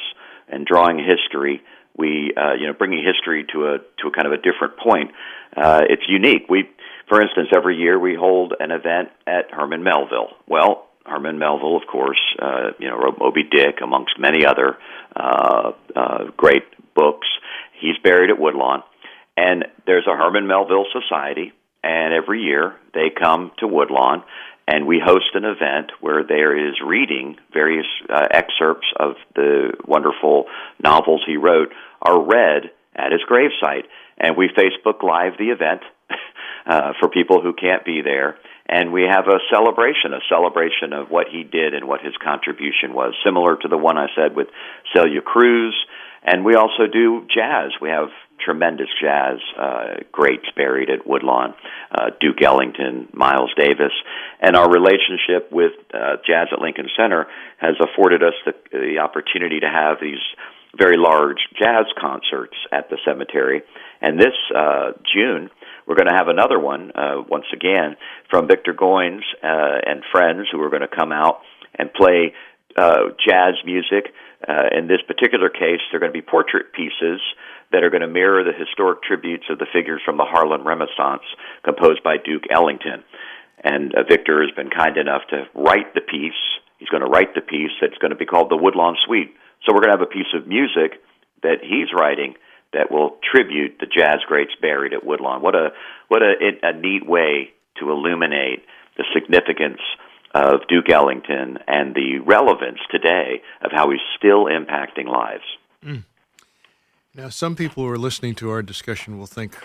[0.47, 1.61] and drawing history,
[1.97, 5.11] we uh, you know bringing history to a to a kind of a different point.
[5.55, 6.47] Uh, it's unique.
[6.49, 6.69] We,
[7.09, 10.31] for instance, every year we hold an event at Herman Melville.
[10.47, 14.77] Well, Herman Melville, of course, uh, you know wrote Moby Dick amongst many other
[15.15, 16.63] uh, uh, great
[16.95, 17.27] books.
[17.79, 18.83] He's buried at Woodlawn.
[19.37, 24.23] And there's a Herman Melville Society, and every year they come to Woodlawn,
[24.67, 30.45] and we host an event where there is reading various uh, excerpts of the wonderful
[30.83, 31.69] novels he wrote
[32.01, 33.85] are read at his gravesite,
[34.17, 35.81] and we Facebook Live the event
[36.67, 38.37] uh, for people who can't be there.
[38.71, 42.93] And we have a celebration, a celebration of what he did and what his contribution
[42.93, 44.47] was, similar to the one I said with
[44.95, 45.75] Celia Cruz.
[46.23, 47.71] And we also do jazz.
[47.81, 48.07] We have
[48.39, 51.53] tremendous jazz uh, greats buried at Woodlawn,
[51.91, 53.91] uh, Duke Ellington, Miles Davis,
[54.39, 59.59] and our relationship with uh, Jazz at Lincoln Center has afforded us the, the opportunity
[59.59, 60.21] to have these
[60.77, 63.61] very large jazz concerts at the cemetery.
[64.01, 65.49] And this uh, June,
[65.87, 67.95] we're going to have another one uh, once again
[68.29, 71.41] from Victor Goines uh, and friends who are going to come out
[71.77, 72.33] and play
[72.77, 74.13] uh, jazz music.
[74.47, 77.21] Uh, in this particular case, they're going to be portrait pieces
[77.71, 81.23] that are going to mirror the historic tributes of the figures from the Harlem Renaissance
[81.63, 83.03] composed by Duke Ellington.
[83.63, 86.39] And uh, Victor has been kind enough to write the piece.
[86.79, 89.35] He's going to write the piece that's going to be called the Woodlawn Suite.
[89.63, 90.97] So we're going to have a piece of music
[91.43, 92.33] that he's writing
[92.73, 95.41] that will tribute the jazz greats buried at Woodlawn.
[95.41, 95.69] What a
[96.07, 98.63] what a, a neat way to illuminate
[98.97, 99.79] the significance
[100.33, 105.43] of Duke Ellington and the relevance today of how he's still impacting lives.
[105.85, 106.03] Mm.
[107.13, 109.57] Now, some people who are listening to our discussion will think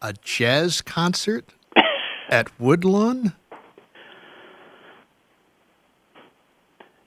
[0.00, 1.54] a jazz concert
[2.28, 3.34] at Woodlawn?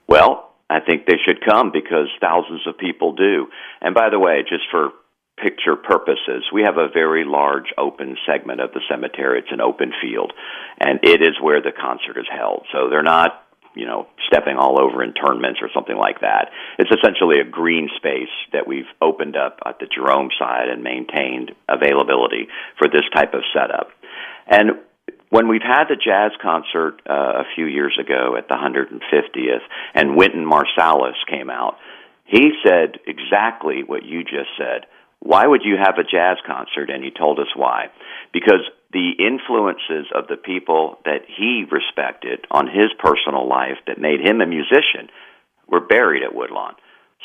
[0.08, 3.46] Well, I think they should come because thousands of people do.
[3.80, 4.90] And by the way, just for
[5.40, 9.40] picture purposes, we have a very large open segment of the cemetery.
[9.40, 10.32] It's an open field,
[10.80, 12.66] and it is where the concert is held.
[12.72, 13.42] So they're not
[13.76, 16.48] you know, stepping all over internments or something like that.
[16.78, 21.52] It's essentially a green space that we've opened up at the Jerome side and maintained
[21.68, 22.48] availability
[22.78, 23.88] for this type of setup.
[24.48, 24.80] And
[25.30, 30.16] when we've had the jazz concert uh, a few years ago at the 150th, and
[30.16, 31.76] Wynton Marsalis came out,
[32.24, 34.86] he said exactly what you just said.
[35.20, 36.90] Why would you have a jazz concert?
[36.90, 37.86] And he told us why.
[38.32, 38.62] Because
[38.92, 44.40] the influences of the people that he respected on his personal life that made him
[44.40, 45.10] a musician
[45.68, 46.74] were buried at Woodlawn.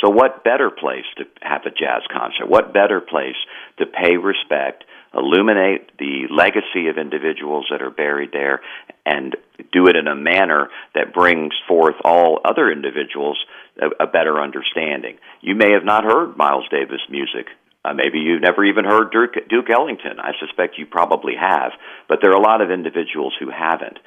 [0.03, 2.49] So, what better place to have a jazz concert?
[2.49, 3.37] What better place
[3.77, 4.83] to pay respect,
[5.13, 8.61] illuminate the legacy of individuals that are buried there,
[9.05, 9.35] and
[9.71, 13.37] do it in a manner that brings forth all other individuals
[13.81, 15.17] a, a better understanding?
[15.41, 17.47] You may have not heard Miles Davis music
[17.83, 20.19] uh, maybe you've never even heard Duke, Duke Ellington.
[20.19, 21.71] I suspect you probably have,
[22.07, 23.97] but there are a lot of individuals who haven't.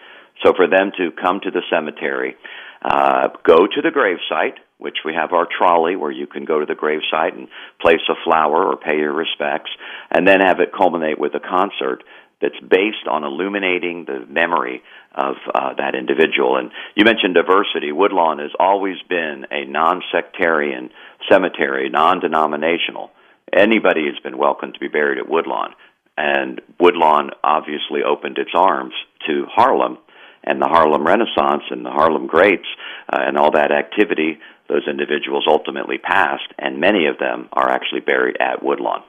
[0.44, 2.36] So for them to come to the cemetery,
[2.84, 6.66] uh, go to the gravesite, which we have our trolley where you can go to
[6.66, 7.48] the gravesite and
[7.80, 9.70] place a flower or pay your respects,
[10.10, 12.04] and then have it culminate with a concert
[12.42, 14.82] that's based on illuminating the memory
[15.14, 16.58] of uh, that individual.
[16.58, 17.92] And you mentioned diversity.
[17.92, 20.90] Woodlawn has always been a non-sectarian
[21.30, 23.10] cemetery, non-denominational
[23.54, 25.74] anybody has been welcome to be buried at Woodlawn.
[26.16, 28.94] And Woodlawn obviously opened its arms
[29.26, 29.98] to Harlem
[30.44, 32.68] and the Harlem Renaissance and the Harlem Greats
[33.12, 34.38] uh, and all that activity,
[34.68, 39.02] those individuals ultimately passed, and many of them are actually buried at Woodlawn.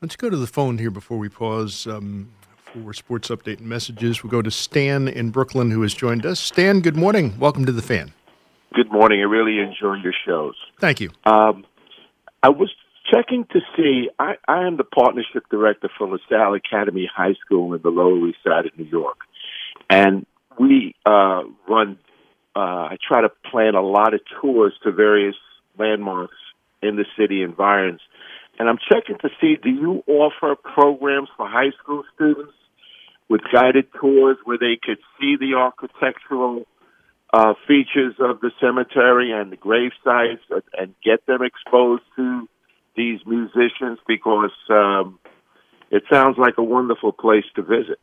[0.00, 4.22] Let's go to the phone here before we pause um, for sports update and messages.
[4.22, 6.38] We'll go to Stan in Brooklyn, who has joined us.
[6.38, 7.38] Stan, good morning.
[7.38, 8.12] Welcome to the fan.
[8.74, 9.20] Good morning.
[9.20, 10.54] I really enjoy your shows.
[10.80, 11.10] Thank you.
[11.24, 11.64] Um,
[12.42, 12.70] I was
[13.10, 14.10] checking to see.
[14.18, 18.38] I, I am the partnership director for LaSalle Academy High School in the Lower East
[18.44, 19.18] Side of New York,
[19.88, 20.26] and
[20.58, 21.98] we uh, run.
[22.54, 25.36] Uh, I try to plan a lot of tours to various
[25.78, 26.36] landmarks
[26.82, 28.00] in the city environs,
[28.58, 29.56] and I'm checking to see.
[29.62, 32.54] Do you offer programs for high school students
[33.28, 36.64] with guided tours where they could see the architectural
[37.32, 40.42] uh, features of the cemetery and the grave sites
[40.78, 42.48] and get them exposed to
[42.96, 45.18] these musicians because um,
[45.90, 47.98] it sounds like a wonderful place to visit.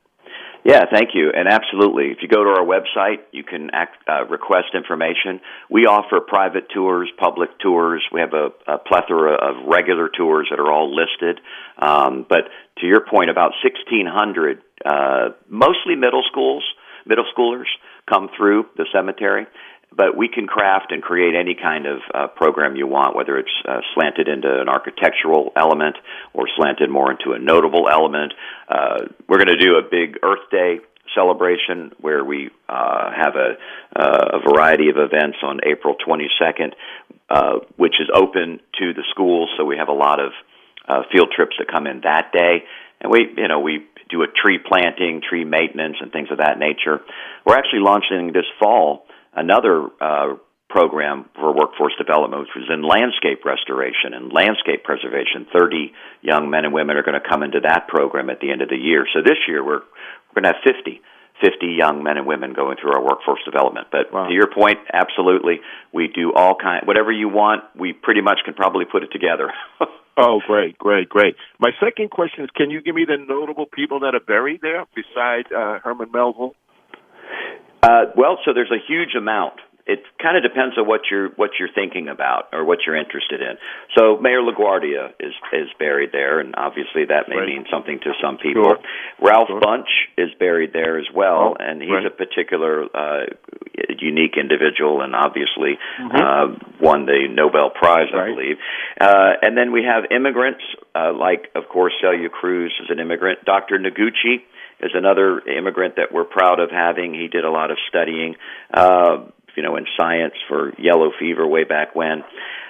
[0.63, 1.31] Yeah, thank you.
[1.35, 5.41] And absolutely, if you go to our website, you can act, uh, request information.
[5.69, 8.01] We offer private tours, public tours.
[8.13, 11.41] We have a, a plethora of regular tours that are all listed.
[11.77, 12.45] Um, but
[12.79, 16.63] to your point, about 1,600, uh, mostly middle schools,
[17.05, 17.67] middle schoolers
[18.09, 19.47] come through the cemetery
[19.95, 23.51] but we can craft and create any kind of uh, program you want, whether it's
[23.67, 25.95] uh, slanted into an architectural element
[26.33, 28.33] or slanted more into a notable element.
[28.67, 30.79] Uh, we're going to do a big Earth Day
[31.13, 33.57] celebration where we uh, have a,
[33.95, 36.73] uh, a variety of events on April 22nd,
[37.29, 39.49] uh, which is open to the schools.
[39.57, 40.31] So we have a lot of
[41.11, 42.63] field trips that come in that day,
[42.99, 46.57] and we, you know, we do a tree planting, tree maintenance, and things of that
[46.57, 47.01] nature.
[47.45, 50.35] We're actually launching this fall another uh,
[50.73, 55.45] program for workforce development, which was in landscape restoration and landscape preservation.
[55.53, 58.61] 30 young men and women are going to come into that program at the end
[58.61, 59.05] of the year.
[59.13, 60.99] So this year we're, we're going to have 50.
[61.41, 63.87] 50 young men and women going through our workforce development.
[63.91, 64.27] But wow.
[64.27, 65.59] to your point, absolutely,
[65.93, 66.85] we do all kind.
[66.87, 69.51] Whatever you want, we pretty much can probably put it together.
[70.17, 71.35] oh, great, great, great.
[71.59, 74.85] My second question is: Can you give me the notable people that are buried there
[74.95, 76.55] besides uh, Herman Melville?
[77.83, 79.59] Uh, well, so there's a huge amount.
[79.85, 83.41] It kind of depends on what you're what you're thinking about or what you're interested
[83.41, 83.57] in.
[83.97, 87.47] So Mayor LaGuardia is is buried there, and obviously that may right.
[87.47, 88.63] mean something to some people.
[88.63, 88.79] Sure.
[89.19, 89.59] Ralph sure.
[89.59, 92.05] Bunche is buried there as well, oh, and he's right.
[92.05, 93.25] a particular uh,
[93.99, 96.15] unique individual, and obviously mm-hmm.
[96.15, 98.23] uh, won the Nobel Prize, right.
[98.23, 98.57] I believe.
[99.01, 100.63] Uh, and then we have immigrants,
[100.95, 103.43] uh, like of course Celia Cruz is an immigrant.
[103.43, 103.79] Dr.
[103.79, 104.47] Noguchi
[104.83, 107.13] is another immigrant that we're proud of having.
[107.13, 108.35] He did a lot of studying,
[108.73, 112.23] uh, you know, in science for yellow fever way back when.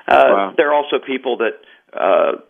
[0.07, 0.53] Uh, wow.
[0.55, 1.53] There are also people that
[1.93, 2.41] uh,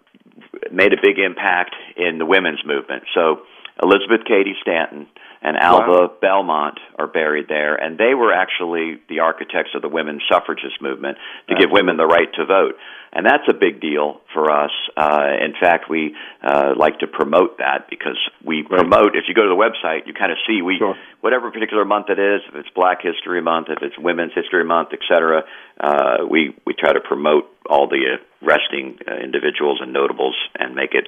[0.72, 3.04] made a big impact in the women's movement.
[3.14, 3.42] So
[3.82, 5.08] Elizabeth Cady Stanton
[5.44, 6.14] and Alva wow.
[6.22, 11.18] Belmont are buried there, and they were actually the architects of the women's suffragist movement
[11.18, 11.66] to Absolutely.
[11.66, 12.76] give women the right to vote
[13.14, 14.72] and that's a big deal for us.
[14.98, 18.82] Uh, in fact, we uh, like to promote that because we right.
[18.82, 19.16] promote.
[19.16, 20.96] If you go to the website, you kind of see we sure.
[21.22, 22.42] whatever particular month it is.
[22.50, 25.44] If it's Black History Month, if it's Women's History Month, etc.
[25.80, 30.76] Uh, we we try to promote all the uh, resting uh, individuals and notables and
[30.76, 31.08] make it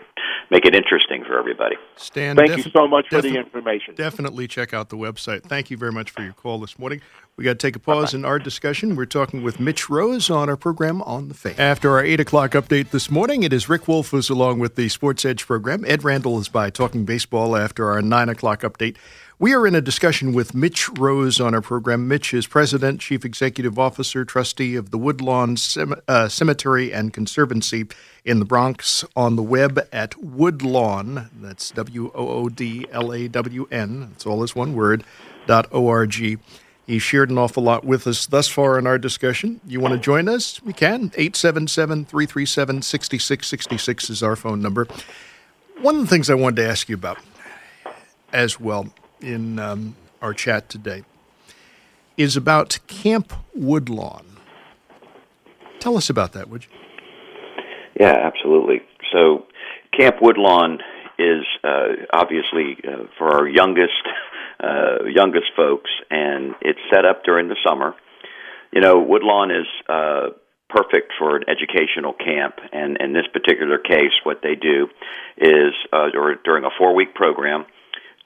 [0.50, 1.76] make it interesting for everybody.
[1.96, 3.96] Stan, thank defi- you so much for the information.
[3.96, 5.44] Definitely check out the website.
[5.44, 7.02] Thank you very much for your call this morning.
[7.38, 8.20] We got to take a pause Bye-bye.
[8.20, 8.96] in our discussion.
[8.96, 11.56] We're talking with Mitch Rose on our program on the Fan.
[11.58, 14.88] After our eight o'clock update this morning, it is Rick Wolff who's along with the
[14.88, 15.84] Sports Edge program.
[15.86, 18.96] Ed Randall is by talking baseball after our nine o'clock update.
[19.38, 22.08] We are in a discussion with Mitch Rose on our program.
[22.08, 27.86] Mitch is President, Chief Executive Officer, Trustee of the Woodlawn Cem- uh, Cemetery and Conservancy
[28.24, 31.30] in the Bronx on the web at Woodlawn.
[31.38, 34.12] That's W O O D L A W N.
[34.12, 35.04] That's all is one word,
[35.48, 36.38] dot O R G.
[36.88, 39.60] He shared an awful lot with us thus far in our discussion.
[39.68, 40.64] You want to join us?
[40.64, 41.12] We can.
[41.18, 44.88] 877 337 6666 is our phone number.
[45.82, 47.18] One of the things I wanted to ask you about
[48.32, 51.04] as well in um, our chat today
[52.18, 54.26] is about Camp Woodlawn.
[55.80, 56.72] Tell us about that, would you?
[58.00, 58.82] Yeah, absolutely.
[59.12, 59.46] So,
[59.98, 60.80] Camp Woodlawn
[61.18, 63.94] is uh, obviously uh, for our youngest
[64.64, 67.94] uh, youngest folks, and it's set up during the summer.
[68.72, 70.30] You know, Woodlawn is uh,
[70.70, 74.88] perfect for an educational camp, and in this particular case, what they do
[75.38, 77.66] is, uh, or during a four-week program,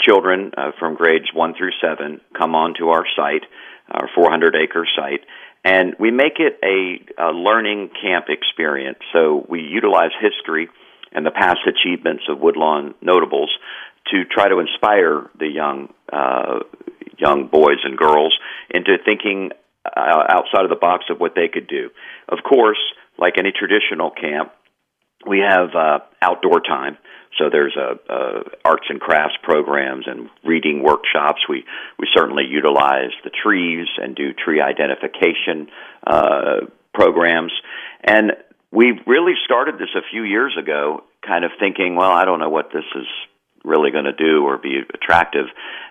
[0.01, 3.43] children uh, from grades one through seven come onto our site,
[3.89, 5.21] our 400-acre site,
[5.63, 8.99] and we make it a, a learning camp experience.
[9.13, 10.69] So we utilize history
[11.11, 13.49] and the past achievements of Woodlawn notables
[14.11, 16.59] to try to inspire the young uh,
[17.17, 18.33] young boys and girls
[18.69, 19.51] into thinking
[19.85, 21.89] uh, outside of the box of what they could do.
[22.29, 22.79] Of course,
[23.17, 24.51] like any traditional camp,
[25.27, 26.97] we have uh, outdoor time.
[27.37, 31.41] So there's a, a arts and crafts programs and reading workshops.
[31.47, 31.63] We
[31.97, 35.69] we certainly utilize the trees and do tree identification
[36.05, 37.51] uh, programs.
[38.03, 38.33] And
[38.71, 42.49] we really started this a few years ago, kind of thinking, well, I don't know
[42.49, 43.07] what this is
[43.63, 45.45] really going to do or be attractive.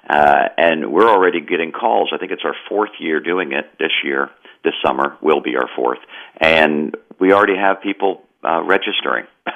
[0.08, 2.10] Uh, and we're already getting calls.
[2.14, 4.30] I think it's our fourth year doing it this year.
[4.64, 6.00] This summer will be our fourth,
[6.38, 9.26] and we already have people uh, registering.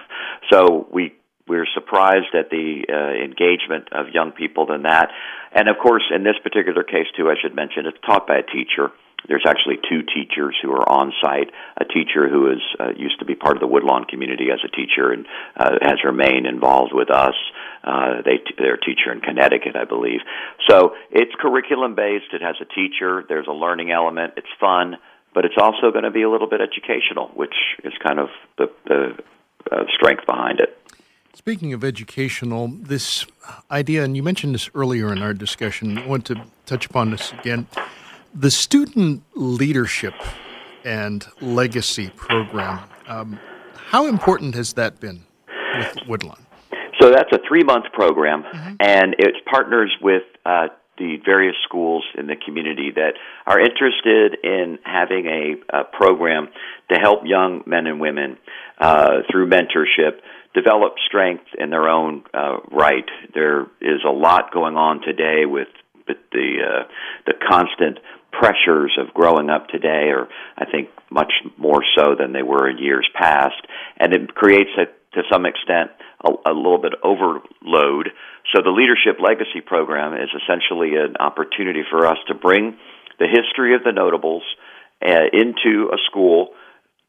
[0.50, 1.14] so we
[1.47, 5.10] we're surprised at the uh, engagement of young people than that.
[5.52, 8.43] And of course, in this particular case, too, I should mention it's taught by a
[8.43, 8.93] teacher.
[9.28, 11.51] There's actually two teachers who are on site.
[11.78, 14.69] A teacher who is uh, used to be part of the Woodlawn community as a
[14.69, 17.35] teacher and uh, has remained involved with us.
[17.85, 20.20] Uh, they they're a teacher in Connecticut, I believe.
[20.69, 22.32] So it's curriculum based.
[22.32, 23.24] It has a teacher.
[23.28, 24.35] There's a learning element.
[24.36, 24.97] It's fun,
[25.35, 27.55] but it's also going to be a little bit educational, which
[27.85, 28.28] is kind of
[28.59, 29.14] the the
[29.70, 30.77] uh, strength behind it.
[31.34, 33.24] Speaking of educational, this
[33.70, 37.32] idea, and you mentioned this earlier in our discussion, I want to touch upon this
[37.32, 37.66] again.
[38.34, 40.12] The student leadership
[40.84, 43.38] and legacy program, um,
[43.74, 45.24] how important has that been
[45.78, 46.44] with Woodlawn?
[47.00, 48.44] So that's a three month program,
[48.78, 50.68] and it partners with uh,
[50.98, 53.14] the various schools in the community that
[53.46, 56.48] are interested in having a, a program
[56.92, 58.36] to help young men and women
[58.78, 60.20] uh, through mentorship
[60.54, 63.08] develop strength in their own uh, right.
[63.34, 65.68] There is a lot going on today with,
[66.06, 66.88] with the uh,
[67.26, 67.98] the constant
[68.32, 72.78] pressures of growing up today are, I think, much more so than they were in
[72.78, 73.60] years past,
[73.98, 75.90] and it creates a, to some extent
[76.24, 78.08] a, a little bit overload.
[78.54, 82.76] So the Leadership Legacy Program is essentially an opportunity for us to bring
[83.18, 84.42] the history of the notables
[85.06, 86.48] uh, into a school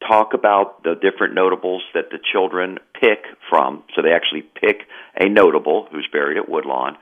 [0.08, 3.84] talk about the different notables that the children pick from.
[3.96, 4.88] So they actually pick
[5.20, 6.98] a notable who's buried at Woodlawn,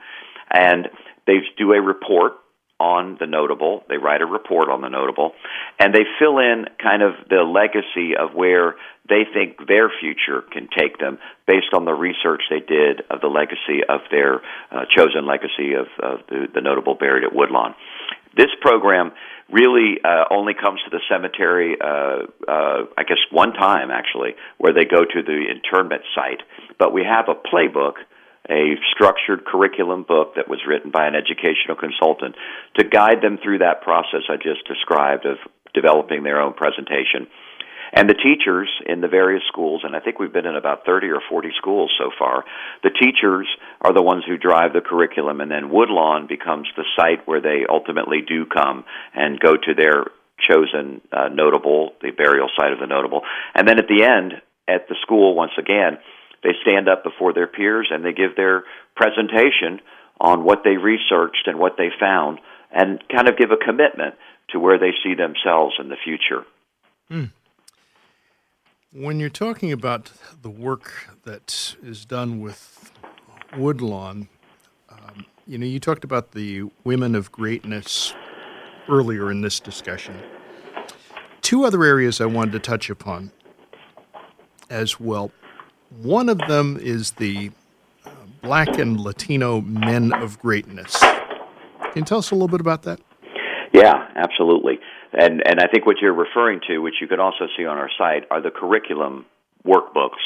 [0.50, 0.88] and
[1.26, 2.34] they do a report
[2.82, 3.84] on the notable.
[3.88, 5.32] They write a report on the notable,
[5.78, 8.74] and they fill in kind of the legacy of where
[9.08, 13.28] they think their future can take them based on the research they did of the
[13.28, 14.42] legacy of their
[14.72, 17.74] uh, chosen legacy of, of the, the notable buried at Woodlawn.
[18.36, 19.12] This program
[19.50, 24.72] really uh, only comes to the cemetery, uh, uh, I guess, one time actually, where
[24.72, 26.42] they go to the internment site.
[26.78, 28.00] But we have a playbook,
[28.48, 32.34] a structured curriculum book that was written by an educational consultant
[32.78, 35.36] to guide them through that process I just described of
[35.74, 37.28] developing their own presentation.
[37.92, 41.08] And the teachers in the various schools, and I think we've been in about 30
[41.08, 42.44] or 40 schools so far,
[42.82, 43.46] the teachers
[43.82, 47.66] are the ones who drive the curriculum, and then Woodlawn becomes the site where they
[47.68, 50.06] ultimately do come and go to their
[50.48, 53.20] chosen uh, notable, the burial site of the notable.
[53.54, 55.98] And then at the end, at the school, once again,
[56.42, 58.64] they stand up before their peers and they give their
[58.96, 59.80] presentation
[60.20, 62.38] on what they researched and what they found
[62.70, 64.14] and kind of give a commitment
[64.50, 66.44] to where they see themselves in the future.
[67.08, 67.26] Hmm.
[68.94, 70.12] When you're talking about
[70.42, 72.92] the work that is done with
[73.56, 74.28] Woodlawn,
[74.90, 78.12] um, you know, you talked about the women of greatness
[78.90, 80.14] earlier in this discussion.
[81.40, 83.32] Two other areas I wanted to touch upon
[84.68, 85.30] as well.
[86.02, 87.50] One of them is the
[88.04, 88.10] uh,
[88.42, 90.98] Black and Latino men of greatness.
[90.98, 93.00] Can you tell us a little bit about that?
[93.72, 94.80] Yeah, absolutely.
[95.12, 97.90] And and I think what you're referring to, which you can also see on our
[97.98, 99.26] site, are the curriculum
[99.66, 100.20] workbooks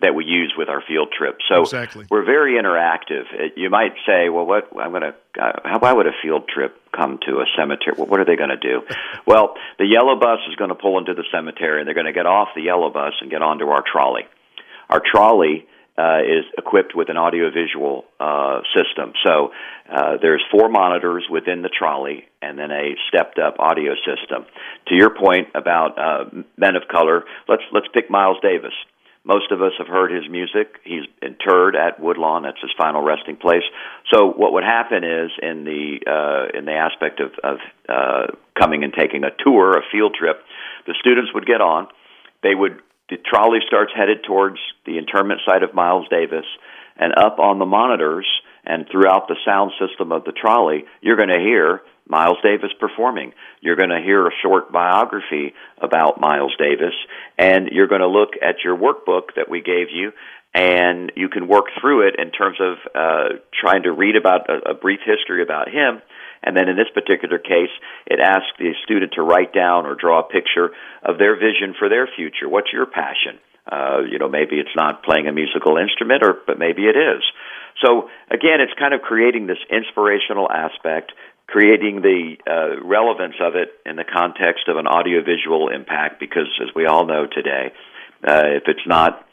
[0.00, 1.44] that we use with our field trips.
[1.48, 2.06] So Exactly.
[2.10, 3.24] we're very interactive.
[3.56, 6.78] You might say, well, what I'm going to uh, how why would a field trip
[6.92, 7.94] come to a cemetery?
[7.96, 8.82] Well, what are they going to do?
[9.26, 12.12] well, the yellow bus is going to pull into the cemetery, and they're going to
[12.12, 14.22] get off the yellow bus and get onto our trolley.
[14.88, 15.66] Our trolley
[15.98, 19.12] uh, is equipped with an audiovisual uh, system.
[19.24, 19.52] So
[19.90, 24.44] uh, there's four monitors within the trolley, and then a stepped-up audio system.
[24.88, 26.24] To your point about uh,
[26.56, 28.74] men of color, let's let's pick Miles Davis.
[29.24, 30.78] Most of us have heard his music.
[30.84, 32.44] He's interred at Woodlawn.
[32.44, 33.64] That's his final resting place.
[34.12, 37.58] So what would happen is in the uh, in the aspect of, of
[37.88, 40.44] uh, coming and taking a tour, a field trip,
[40.86, 41.88] the students would get on.
[42.44, 46.46] They would the trolley starts headed towards the internment site of Miles Davis,
[46.96, 48.26] and up on the monitors
[48.64, 53.32] and throughout the sound system of the trolley, you're going to hear Miles Davis performing.
[53.60, 56.94] You're going to hear a short biography about Miles Davis,
[57.38, 60.12] and you're going to look at your workbook that we gave you,
[60.54, 64.70] and you can work through it in terms of uh, trying to read about a,
[64.70, 66.00] a brief history about him,
[66.42, 67.72] And then in this particular case,
[68.06, 70.70] it asks the student to write down or draw a picture
[71.02, 72.48] of their vision for their future.
[72.48, 73.38] What's your passion?
[73.70, 77.22] Uh, you know, maybe it's not playing a musical instrument, or but maybe it is.
[77.84, 81.12] So again, it's kind of creating this inspirational aspect,
[81.48, 86.20] creating the uh, relevance of it in the context of an audiovisual impact.
[86.20, 87.72] Because as we all know today,
[88.26, 89.25] uh, if it's not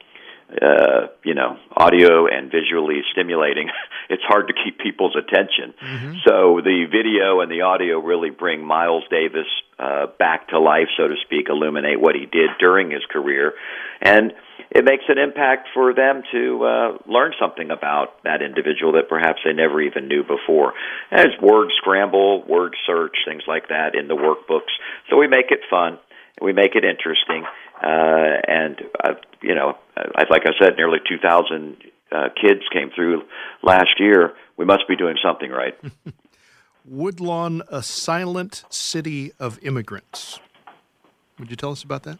[0.61, 3.69] uh, you know, audio and visually stimulating,
[4.09, 5.73] it's hard to keep people's attention.
[5.81, 6.13] Mm-hmm.
[6.25, 9.47] So the video and the audio really bring Miles Davis
[9.79, 13.53] uh, back to life, so to speak, illuminate what he did during his career,
[14.01, 14.33] and
[14.73, 19.39] it makes an impact for them to uh, learn something about that individual that perhaps
[19.45, 20.73] they never even knew before.
[21.11, 24.73] As word scramble, word search, things like that in the workbooks.
[25.09, 25.99] So we make it fun,
[26.41, 27.45] we make it interesting
[27.83, 31.77] uh, and uh, you know, I, like I said, nearly 2,000
[32.11, 33.23] uh, kids came through
[33.61, 34.33] last year.
[34.57, 35.77] We must be doing something right.
[36.85, 40.39] Woodlawn, a silent city of immigrants.
[41.39, 42.19] Would you tell us about that?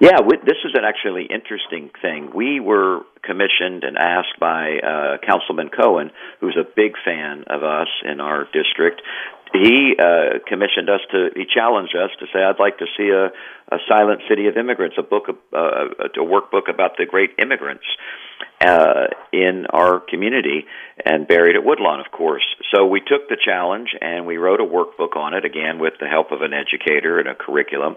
[0.00, 2.30] Yeah, we, this is an actually interesting thing.
[2.34, 6.10] We were commissioned and asked by uh, Councilman Cohen,
[6.40, 9.02] who's a big fan of us in our district,
[9.52, 13.32] he uh, commissioned us to he challenged us to say I'd like to see a,
[13.74, 17.84] a silent city of immigrants a book uh, a workbook about the great immigrants
[18.60, 20.66] uh, in our community
[21.04, 22.44] and buried at Woodlawn of course.
[22.74, 26.06] So we took the challenge and we wrote a workbook on it again with the
[26.06, 27.96] help of an educator and a curriculum.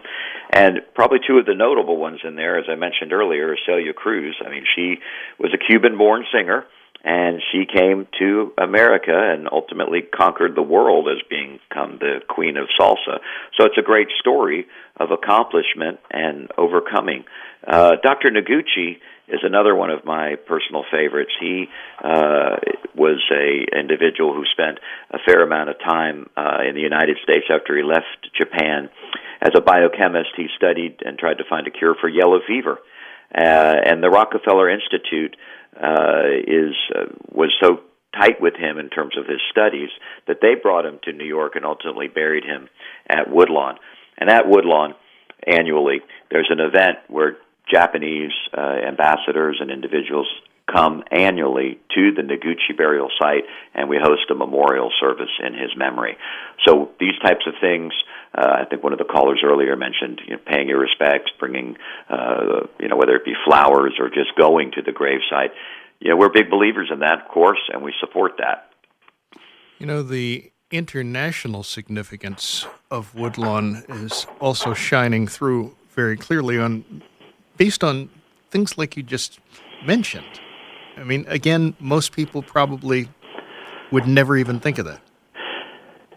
[0.51, 3.93] And probably two of the notable ones in there as I mentioned earlier is Celia
[3.93, 4.35] Cruz.
[4.45, 4.99] I mean she
[5.37, 6.65] was a Cuban born singer
[7.03, 12.57] and she came to America and ultimately conquered the world as being become the queen
[12.57, 13.19] of salsa.
[13.57, 14.67] So it's a great story
[14.97, 17.25] of accomplishment and overcoming.
[17.65, 18.29] Uh, Dr.
[18.29, 18.97] Noguchi
[19.27, 21.31] is another one of my personal favorites.
[21.39, 21.67] He
[22.03, 22.57] uh,
[22.95, 24.79] was a individual who spent
[25.09, 28.89] a fair amount of time uh, in the United States after he left Japan.
[29.41, 32.77] As a biochemist, he studied and tried to find a cure for yellow fever.
[33.33, 35.37] Uh, and the Rockefeller Institute
[35.75, 37.81] uh, is uh, was so
[38.17, 39.89] tight with him in terms of his studies
[40.27, 42.67] that they brought him to New York and ultimately buried him
[43.09, 43.77] at Woodlawn.
[44.17, 44.95] And at Woodlawn,
[45.47, 47.37] annually, there's an event where
[47.71, 50.27] Japanese uh, ambassadors and individuals
[50.71, 53.43] come annually to the Noguchi burial site,
[53.73, 56.17] and we host a memorial service in his memory.
[56.65, 57.93] So these types of things,
[58.33, 61.75] uh, I think one of the callers earlier mentioned, you know, paying your respects, bringing,
[62.09, 65.49] uh, you know, whether it be flowers or just going to the gravesite.
[65.99, 68.71] You know, we're big believers in that, of course, and we support that.
[69.79, 77.03] You know, the international significance of Woodlawn is also shining through very clearly on
[77.57, 78.09] based on
[78.49, 79.39] things like you just
[79.85, 80.39] mentioned.
[80.95, 83.09] I mean, again, most people probably
[83.91, 85.01] would never even think of that.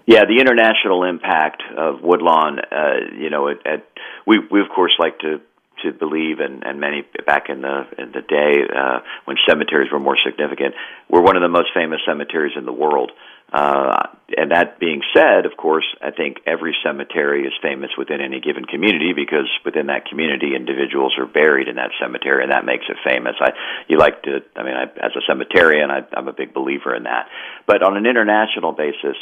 [0.06, 3.86] Yeah, the international impact of Woodlawn, uh, you know, it, it,
[4.26, 5.40] we we of course like to
[5.82, 10.01] to believe, and, and many back in the in the day uh, when cemeteries were
[10.01, 10.74] more significant,
[11.09, 13.12] we're one of the most famous cemeteries in the world.
[13.52, 18.40] Uh, and that being said, of course, I think every cemetery is famous within any
[18.40, 22.85] given community because within that community, individuals are buried in that cemetery, and that makes
[22.89, 23.36] it famous.
[23.40, 23.51] I,
[23.86, 27.05] you like to, I mean, I, as a cemeterian, I, I'm a big believer in
[27.05, 27.28] that.
[27.66, 29.16] But on an international basis,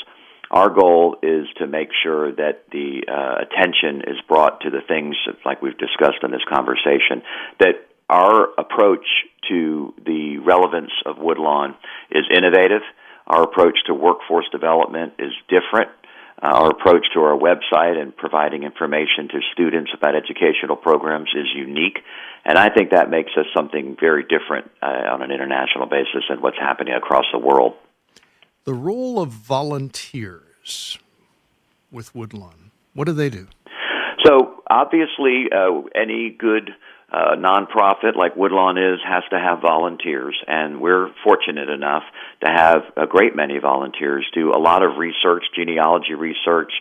[0.52, 5.16] our goal is to make sure that the uh, attention is brought to the things
[5.46, 7.22] like we've discussed in this conversation
[7.58, 9.06] that our approach
[9.48, 11.74] to the relevance of Woodlawn
[12.10, 12.82] is innovative.
[13.26, 15.90] Our approach to workforce development is different.
[16.42, 21.46] Uh, our approach to our website and providing information to students about educational programs is
[21.54, 21.98] unique,
[22.44, 26.42] and I think that makes us something very different uh, on an international basis than
[26.42, 27.74] what's happening across the world.
[28.64, 30.97] The role of volunteers
[31.90, 33.48] with Woodlawn, what do they do?
[34.24, 36.70] So, obviously, uh, any good
[37.12, 42.05] uh, nonprofit like Woodlawn is has to have volunteers, and we're fortunate enough
[42.44, 46.72] to have a great many volunteers do a lot of research, genealogy research,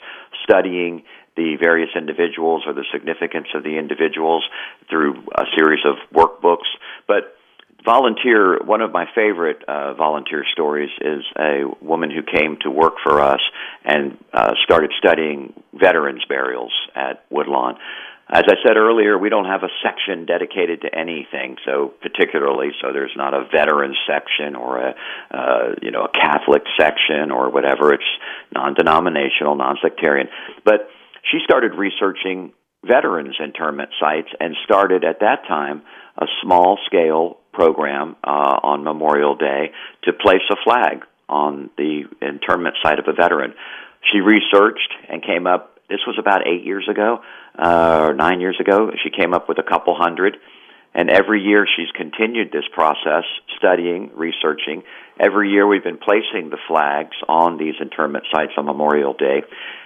[0.44, 1.02] studying
[1.36, 4.44] the various individuals or the significance of the individuals
[4.88, 6.70] through a series of workbooks.
[7.08, 7.36] But
[7.84, 12.94] volunteer one of my favorite uh, volunteer stories is a woman who came to work
[13.04, 13.42] for us
[13.84, 17.78] and uh, started studying veterans burials at woodlawn.
[18.30, 22.94] As i said earlier we don't have a section dedicated to anything so particularly so
[22.94, 24.96] there's not a veterans section or a
[25.32, 27.94] uh, you know a catholic section or whatever.
[27.94, 28.12] It's
[28.54, 30.28] non-denominational non-sectarian.
[30.64, 30.88] But
[31.30, 32.54] she started researching
[32.86, 35.84] veterans internment sites and started at that time
[36.18, 39.72] a small scale program uh, on Memorial Day
[40.04, 43.54] to place a flag on the internment site of a veteran.
[44.12, 45.80] She researched and came up.
[45.90, 47.20] This was about eight years ago,
[47.58, 48.92] uh, or nine years ago.
[49.04, 50.38] She came up with a couple hundred,
[50.94, 53.24] and every year she's continued this process,
[53.58, 54.84] studying, researching.
[55.20, 59.44] Every year we've been placing the flags on these internment sites on Memorial Day,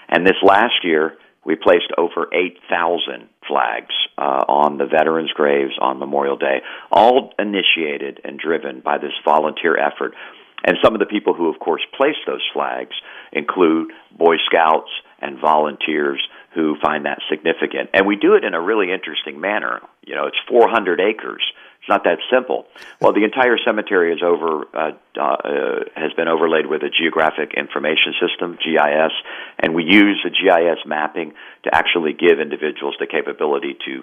[0.08, 6.00] and this last year we placed over 8,000 flags uh, on the veterans' graves on
[6.00, 6.62] Memorial Day,
[6.92, 10.16] all initiated and driven by this volunteer effort.
[10.64, 12.96] And some of the people who, of course, place those flags
[13.32, 14.90] include Boy Scouts
[15.22, 16.22] and volunteers
[16.56, 17.90] who find that significant.
[17.94, 19.82] And we do it in a really interesting manner.
[20.06, 21.44] You know, it's 400 acres.
[21.86, 22.66] It's not that simple.
[23.00, 28.18] Well, the entire cemetery is over uh, uh, has been overlaid with a geographic information
[28.18, 29.14] system (GIS),
[29.62, 31.34] and we use the GIS mapping
[31.64, 34.02] to actually give individuals the capability to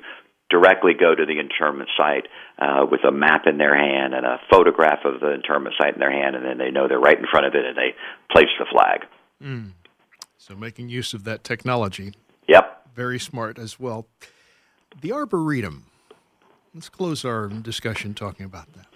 [0.49, 2.29] directly go to the interment site
[2.61, 5.99] uh, with a map in their hand and a photograph of the interment site in
[5.99, 7.97] their hand, and then they know they're right in front of it and they
[8.31, 9.01] place the flag.
[9.43, 9.73] Mm.
[10.39, 12.15] So making use of that technology.
[12.47, 12.95] Yep.
[12.95, 14.07] Very smart as well.
[15.01, 15.87] The Arboretum.
[16.75, 18.87] Let's close our discussion talking about that.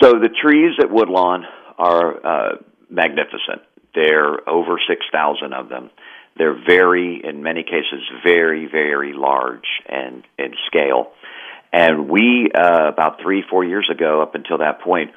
[0.00, 1.44] So the trees at Woodlawn
[1.78, 2.56] are uh,
[2.88, 3.62] magnificent.
[3.94, 5.90] There are over 6,000 of them.
[6.36, 11.12] They're very, in many cases, very, very large and in scale.
[11.72, 15.10] And we, uh, about three, four years ago, up until that point,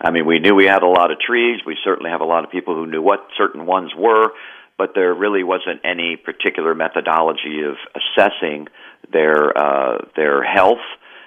[0.00, 1.60] I mean, we knew we had a lot of trees.
[1.66, 4.32] We certainly have a lot of people who knew what certain ones were,
[4.78, 8.68] but there really wasn't any particular methodology of assessing
[9.12, 10.84] their uh, their health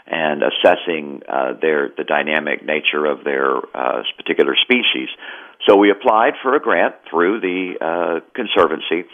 [0.07, 5.09] and assessing uh, their the dynamic nature of their uh, particular species.
[5.67, 9.09] So we applied for a grant through the uh, conservancy,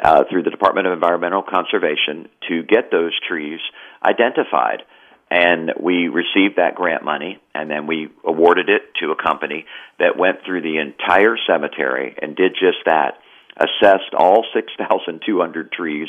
[0.00, 3.60] uh, through the Department of Environmental Conservation, to get those trees
[4.04, 4.82] identified.
[5.32, 9.64] And we received that grant money, and then we awarded it to a company
[9.98, 13.14] that went through the entire cemetery and did just that
[13.56, 16.08] assessed all 6,200 trees,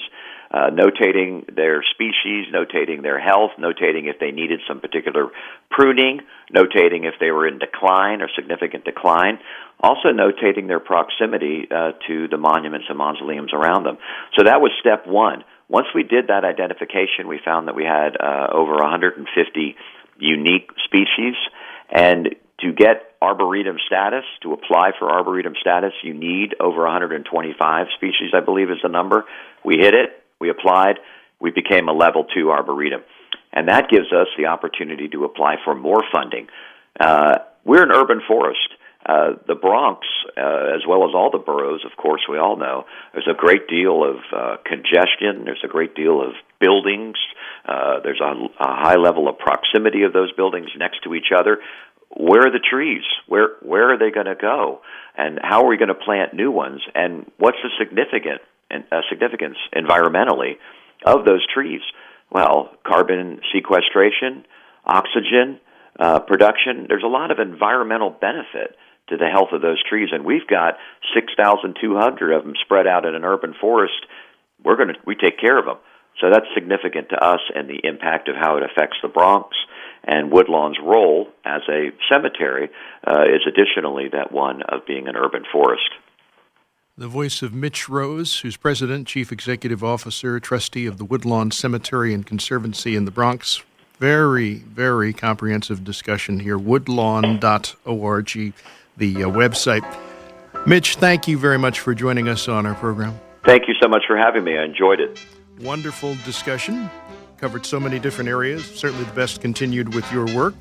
[0.52, 5.28] uh, notating their species, notating their health, notating if they needed some particular
[5.70, 6.20] pruning,
[6.54, 9.40] notating if they were in decline or significant decline,
[9.80, 13.98] also notating their proximity uh, to the monuments and mausoleums around them.
[14.38, 15.44] So that was step one.
[15.70, 19.76] Once we did that identification, we found that we had uh, over 150
[20.20, 21.36] unique species,
[21.90, 28.32] and to get arboretum status, to apply for arboretum status, you need over 125 species,
[28.34, 29.26] I believe is the number.
[29.64, 30.96] We hit it, we applied,
[31.40, 33.02] we became a level two arboretum.
[33.54, 36.48] And that gives us the opportunity to apply for more funding.
[37.00, 38.60] Uh, we're an urban forest.
[39.04, 40.06] Uh, the Bronx,
[40.38, 43.68] uh, as well as all the boroughs, of course, we all know there's a great
[43.68, 45.44] deal of uh, congestion.
[45.44, 47.18] There's a great deal of buildings.
[47.66, 48.32] Uh, there's a,
[48.64, 51.58] a high level of proximity of those buildings next to each other.
[52.16, 53.04] Where are the trees?
[53.28, 54.82] Where where are they going to go?
[55.18, 56.82] And how are we going to plant new ones?
[56.96, 60.58] And what's the significant uh, significance environmentally
[61.06, 61.82] of those trees?
[62.32, 64.46] Well, carbon sequestration,
[64.86, 65.60] oxygen
[66.00, 66.86] uh, production.
[66.88, 68.76] There's a lot of environmental benefit
[69.10, 70.76] to the health of those trees, and we've got
[71.14, 74.00] 6,200 of them spread out in an urban forest.
[74.64, 75.78] We're going to we take care of them,
[76.20, 79.50] so that's significant to us and the impact of how it affects the Bronx.
[80.04, 82.70] And Woodlawn's role as a cemetery
[83.06, 85.90] uh, is additionally that one of being an urban forest.
[86.98, 92.14] The voice of Mitch Rose, who's president, chief executive officer, trustee of the Woodlawn Cemetery
[92.14, 93.64] and Conservancy in the Bronx.
[93.98, 96.58] Very, very comprehensive discussion here.
[96.58, 97.40] Woodlawn.org
[98.98, 99.98] the uh, website.
[100.68, 103.20] Mitch, thank you very much for joining us on our program.
[103.46, 104.58] Thank you so much for having me.
[104.58, 105.20] I enjoyed it.
[105.60, 106.90] Wonderful discussion.
[107.42, 108.64] Covered so many different areas.
[108.64, 110.54] Certainly the best continued with your work.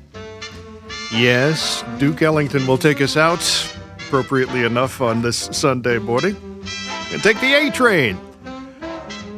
[1.13, 3.39] Yes, Duke Ellington will take us out,
[3.99, 6.35] appropriately enough, on this Sunday morning.
[7.11, 8.19] And take the A train.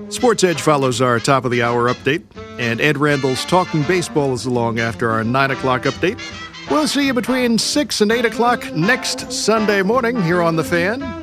[0.07, 2.23] Sports Edge follows our top of the hour update,
[2.59, 6.21] and Ed Randall's Talking Baseball is along after our 9 o'clock update.
[6.71, 11.22] We'll see you between 6 and 8 o'clock next Sunday morning here on The Fan.